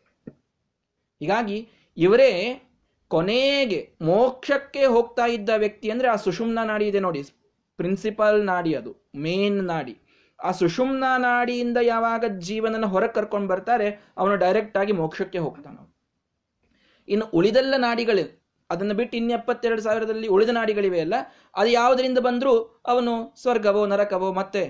[1.19, 2.61] ಹೀಗಾಗಿ ಇವರೇ
[3.13, 7.21] ಕೊನೆಗೆ ಮೋಕ್ಷಕ್ಕೆ ಹೋಗ್ತಾ ಇದ್ದ ವ್ಯಕ್ತಿ ಅಂದ್ರೆ ಆ ಸುಷುಮ್ನ ನಾಡಿ ಇದೆ ನೋಡಿ.
[7.79, 9.95] ಪ್ರಿನ್ಸಿಪಲ್ ನಾಡಿ ಅದು ಮೇನ್ ನಾಡಿ.
[10.39, 15.77] ಆ ಸುಷುಮ್ನ ನಾಡಿಯಿಂದ ಯಾವಾಗ ಜೀವನನ ಹೊರಗೆ ಕರ್ಕೊಂಡು ಬರ್ತಾರೆ, ಅವನು ಡೈರೆಕ್ಟ್ ಆಗಿ ಮೋಕ್ಷಕ್ಕೆ ಹೋಗ್ತಾನ
[17.07, 18.23] ಇನ್ನು ಉಳಿದೆಲ್ಲ ನಾಡಿಗಳು
[18.69, 21.15] ಅದನ್ನು ಬಿಟ್ಟು ಇನ್ನು ಎಪ್ಪತ್ತೆರಡು ಸಾವಿರದಲ್ಲಿ ಉಳಿದ ನಾಡಿಗಳಿವೆ ಅಲ್ಲ,
[21.55, 22.53] ಅದು ಯಾವುದರಿಂದ ಬಂದರೂ?
[22.85, 24.63] ಅವನು ಸ್ವರ್ಗವೋ, ನರಕವೋ, ಮತ್ತೆ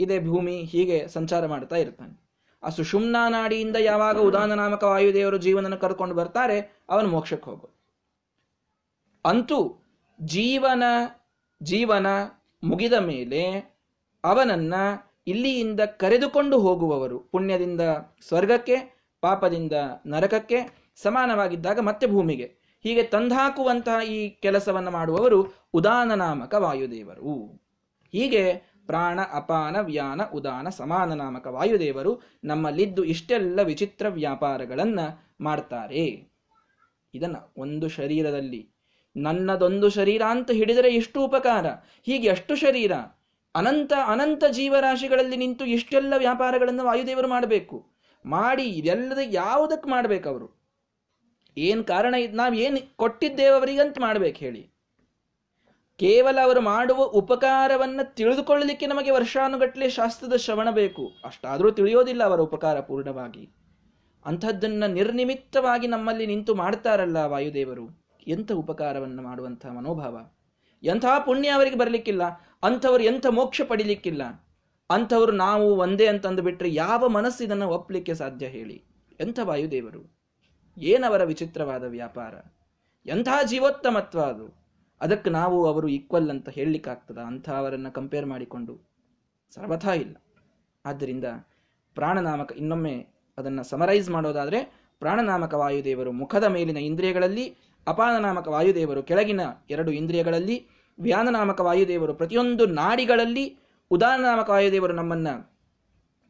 [0.00, 2.14] ಇದೇ ಭೂಮಿ ಹೀಗೆ ಸಂಚಾರ ಮಾಡ್ತಾ ಇರ್ತಾನೆ.
[2.62, 6.58] ಆ ಸುಷುಮ್ನಾ ನಾಡಿಯಿಂದ ಯಾವಾಗ ಉದಾನ ನಾಮಕ ವಾಯುದೇವರು ಜೀವನನ ಕರ್ಕೊಂಡು ಬರ್ತಾರೆ,
[6.90, 7.68] ಅವನು ಮೋಕ್ಷಕ್ಕೆ ಹೋಗು
[9.26, 9.84] ಅಂತೂ
[10.20, 10.82] ಜೀವನ
[11.62, 12.06] ಜೀವನ
[12.64, 13.42] ಮುಗಿದ ಮೇಲೆ
[14.24, 14.74] ಅವನನ್ನ
[15.26, 17.18] ಇಲ್ಲಿಯಿಂದ ಕರೆದುಕೊಂಡು ಹೋಗುವವರು.
[17.18, 17.80] ಪುಣ್ಯದಿಂದ
[18.28, 18.76] ಸ್ವರ್ಗಕ್ಕೆ,
[19.20, 19.72] ಪಾಪದಿಂದ
[20.06, 22.56] ನರಕಕ್ಕೆ ಸಮಾನವಾಗಿದ್ದಾಗ ಮತ್ತೆ ಭೂಮಿಗೆ.
[22.82, 27.60] ಹೀಗೆ ತಂದಾಕುವಂತಹ ಈ ಕೆಲಸವನ್ನು ಮಾಡುವವರು ಉದಾನ ನಾಮಕ ವಾಯುದೇವರು.
[28.12, 28.54] ಹೀಗೆ
[28.86, 36.28] ಪ್ರಾಣ, ಅಪಾನ, ವ್ಯಾನ, ಉದಾನ ಸಮಾನ ನಾಮಕ ವಾಯುದೇವರು ನಮ್ಮಲ್ಲಿದ್ದು ಇಷ್ಟೆಲ್ಲ ವಿಚಿತ್ರ ವ್ಯಾಪಾರಗಳನ್ನು ಮಾಡ್ತಾರೆ.
[37.14, 38.75] ಇದನ್ನು ಒಂದು ಶರೀರದಲ್ಲಿ
[39.16, 41.66] ನನ್ನದೊಂದು ಶರೀರ ಅಂತ ಹಿಡಿದರೆ ಎಷ್ಟು ಉಪಕಾರ.
[42.02, 42.92] ಹೀಗೆ ಎಷ್ಟು ಶರೀರ,
[43.54, 47.86] ಅನಂತ ಅನಂತ ಜೀವರಾಶಿಗಳಲ್ಲಿ ನಿಂತು ಇಷ್ಟೆಲ್ಲ ವ್ಯಾಪಾರಗಳನ್ನು ವಾಯುದೇವರು ಮಾಡಬೇಕು.
[48.26, 50.56] ಮಾಡಿ ಇದೆಲ್ಲದ ಯಾವುದಕ್ಕೆ ಮಾಡ್ಬೇಕು ಅವರು?
[51.58, 54.76] ಏನು ಕಾರಣ ಇದು, ನಾವು ಏನು ಕೊಟ್ಟಿದ್ದೇವೆ ಅಂತ ಮಾಡ್ಬೇಕು ಹೇಳಿ.
[55.98, 61.12] ಕೇವಲ ಅವರು ಮಾಡುವ ಉಪಕಾರವನ್ನು ತಿಳಿದುಕೊಳ್ಳಲಿಕ್ಕೆ ನಮಗೆ ವರ್ಷಾನುಗಟ್ಟಲೆ ಶಾಸ್ತ್ರದ ಶ್ರವಣ ಬೇಕು.
[61.24, 63.50] ಅಷ್ಟಾದರೂ ತಿಳಿಯೋದಿಲ್ಲ ಅವರ ಉಪಕಾರ ಪೂರ್ಣವಾಗಿ.
[64.26, 68.05] ಅಂಥದ್ದನ್ನು ನಿರ್ನಿಮಿತ್ತವಾಗಿ ನಮ್ಮಲ್ಲಿ ನಿಂತು ಮಾಡ್ತಾರಲ್ಲ ವಾಯುದೇವರು.
[68.26, 70.18] ಎಂಥ ಉಪಕಾರವನ್ನು ಮಾಡುವಂತಹ ಮನೋಭಾವ?
[70.82, 72.22] ಎಂಥ ಪುಣ್ಯ ಅವರಿಗೆ ಬರಲಿಕ್ಕಿಲ್ಲ,
[72.62, 74.22] ಅಂಥವ್ರು ಎಂಥ ಮೋಕ್ಷ ಪಡಿಲಿಕ್ಕಿಲ್ಲ,
[74.90, 78.84] ಅಂಥವ್ರು ನಾವು ಒಂದೇ ಅಂತಂದು ಬಿಟ್ಟರೆ ಯಾವ ಮನಸ್ಸು ಇದನ್ನು ಒಪ್ಪಲಿಕ್ಕೆ ಸಾಧ್ಯ ಹೇಳಿ?
[79.20, 80.16] ಎಂಥ ವಾಯುದೇವರು?
[80.78, 82.34] ಏನವರ ವಿಚಿತ್ರವಾದ ವ್ಯಾಪಾರ?
[83.06, 84.66] ಎಂಥ ಜೀವೋತ್ತಮತ್ವ ಅದು?
[85.00, 88.96] ಅದಕ್ಕೆ ನಾವು ಅವರು ಈಕ್ವಲ್ ಅಂತ ಹೇಳಲಿಕ್ಕಾಗ್ತದ ಅಂಥ ಅವರನ್ನು ಕಂಪೇರ್ ಮಾಡಿಕೊಂಡು.
[89.54, 90.16] ಸರ್ವಥಾ ಇಲ್ಲ.
[90.84, 91.24] ಆದ್ದರಿಂದ
[91.94, 93.06] ಪ್ರಾಣನಾಮಕ, ಇನ್ನೊಮ್ಮೆ
[93.38, 100.68] ಅದನ್ನು ಸಮರೈಸ್ ಮಾಡೋದಾದರೆ ಪ್ರಾಣನಾಮಕ ವಾಯುದೇವರು ಮುಖದ ಮೇಲಿನ ಇಂದ್ರಿಯಗಳಲ್ಲಿ ಅಪಾನನಾಮಕ ವಾಯುದೇವರು ಕೆಳಗಿನ ಎರಡು ಇಂದ್ರಿಯಗಳಲ್ಲಿ,
[100.98, 103.58] ವ್ಯಾನನಾಮಕ ವಾಯುದೇವರು ಪ್ರತಿಯೊಂದು ನಾಡಿಗಳಲ್ಲಿ
[103.90, 105.56] ಉದಾನನಾಮಕ ವಾಯುದೇವರು ನಮ್ಮನ್ನು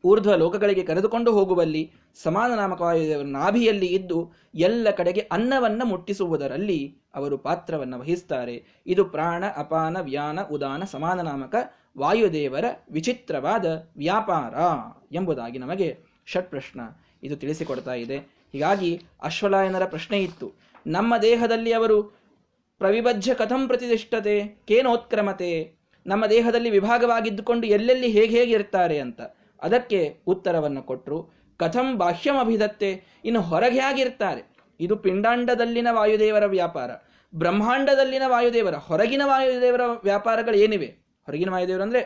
[0.05, 1.93] ಊರ್ಧ್ವ ಲೋಕಗಳಿಗೆ ಕರೆದುಕೊಂಡು ಹೋಗುವಲ್ಲಿ
[2.23, 8.83] ಸಮಾನ ನಾಮಕ ವಾಯುದೇವರು ನಾಭಿಯಲ್ಲಿ ಇದ್ದು ಎಲ್ಲ ಕಡೆಗೆ ಅನ್ನವನ್ನು ಮುಟ್ಟಿಸುವುದರಲ್ಲಿ ಅವರು ಪಾತ್ರವನ್ನು ವಹಿಸ್ತಾರೆ.
[8.87, 11.55] ಇದು ಪ್ರಾಣ, ಅಪಾನ, ವ್ಯಾನ, ಉದಾನ ಸಮಾನ ನಾಮಕ
[11.99, 13.67] ವಾಯುದೇವರ ವಿಚಿತ್ರವಾದ
[13.97, 14.55] ವ್ಯಾಪಾರ
[15.13, 16.81] ಎಂಬುದಾಗಿ ನಮಗೆ ಷಟ್ ಪ್ರಶ್ನ
[17.23, 18.19] ಇದು ತಿಳಿಸಿಕೊಡ್ತಾ ಇದೆ.
[18.53, 20.53] ಹೀಗಾಗಿ ಅಶ್ವಲಾಯನರ ಪ್ರಶ್ನೆ ಇತ್ತು.
[20.87, 21.97] ನಮ್ಮ ದೇಹದಲ್ಲಿ ಅವರು
[22.79, 25.53] ಪ್ರವಿಭಜ್ಯ ಕಥಂ ಪ್ರತಿಷ್ಠತೆ, ಕೇನೋತ್ಕ್ರಮತೆ,
[26.07, 29.21] ನಮ್ಮ ದೇಹದಲ್ಲಿ ವಿಭಾಗವಾಗಿದ್ದುಕೊಂಡು ಎಲ್ಲೆಲ್ಲಿ ಹೇಗೆ ಹೇಗಿರ್ತಾರೆ ಅಂತ
[29.63, 31.19] ಅದಕ್ಕೆ ಉತ್ತರವನ್ನು ಕೊಟ್ಟರು
[31.61, 32.91] ಕಥಂ ಬಾಹ್ಯಂ ಅಭಿದತ್ತೆ
[33.25, 34.43] ಇನ್ನು ಹೊರಗೆ ಹೇಗಿರ್ತಾರೆ
[34.81, 36.91] ಇದು ಪಿಂಡಾಂಡದಲ್ಲಿನ ವಾಯುದೇವರ ವ್ಯಾಪಾರ,
[37.33, 40.87] ಬ್ರಹ್ಮಾಂಡದಲ್ಲಿನ ವಾಯುದೇವರ, ಹೊರಗಿನ ವಾಯುದೇವರ ವ್ಯಾಪಾರಗಳು ಏನಿವೆ?
[41.29, 42.03] ಹೊರಗಿನ ವಾಯುದೇವರು ಅಂದರೆ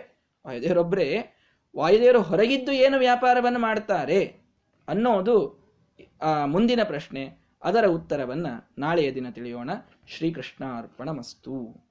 [0.47, 1.09] ವಾಯುದೇವರೊಬ್ಬರೇ
[1.77, 4.21] ವಾಯುದೇವರು ಹೊರಗಿದ್ದು ಏನು ವ್ಯಾಪಾರವನ್ನು ಮಾಡ್ತಾರೆ
[4.89, 5.37] ಅನ್ನೋದು
[6.47, 7.40] ಮುಂದಿನ ಪ್ರಶ್ನೆ.
[7.65, 9.71] ಅದರ ಉತ್ತರವನ್ನು ನಾಳೆಯ ದಿನ ತಿಳಿಯೋಣ.
[10.07, 11.55] ಶ್ರೀಕೃಷ್ಣಾರ್ಪಣಮಸ್ತು.
[11.55, 11.90] ಮಸ್ತು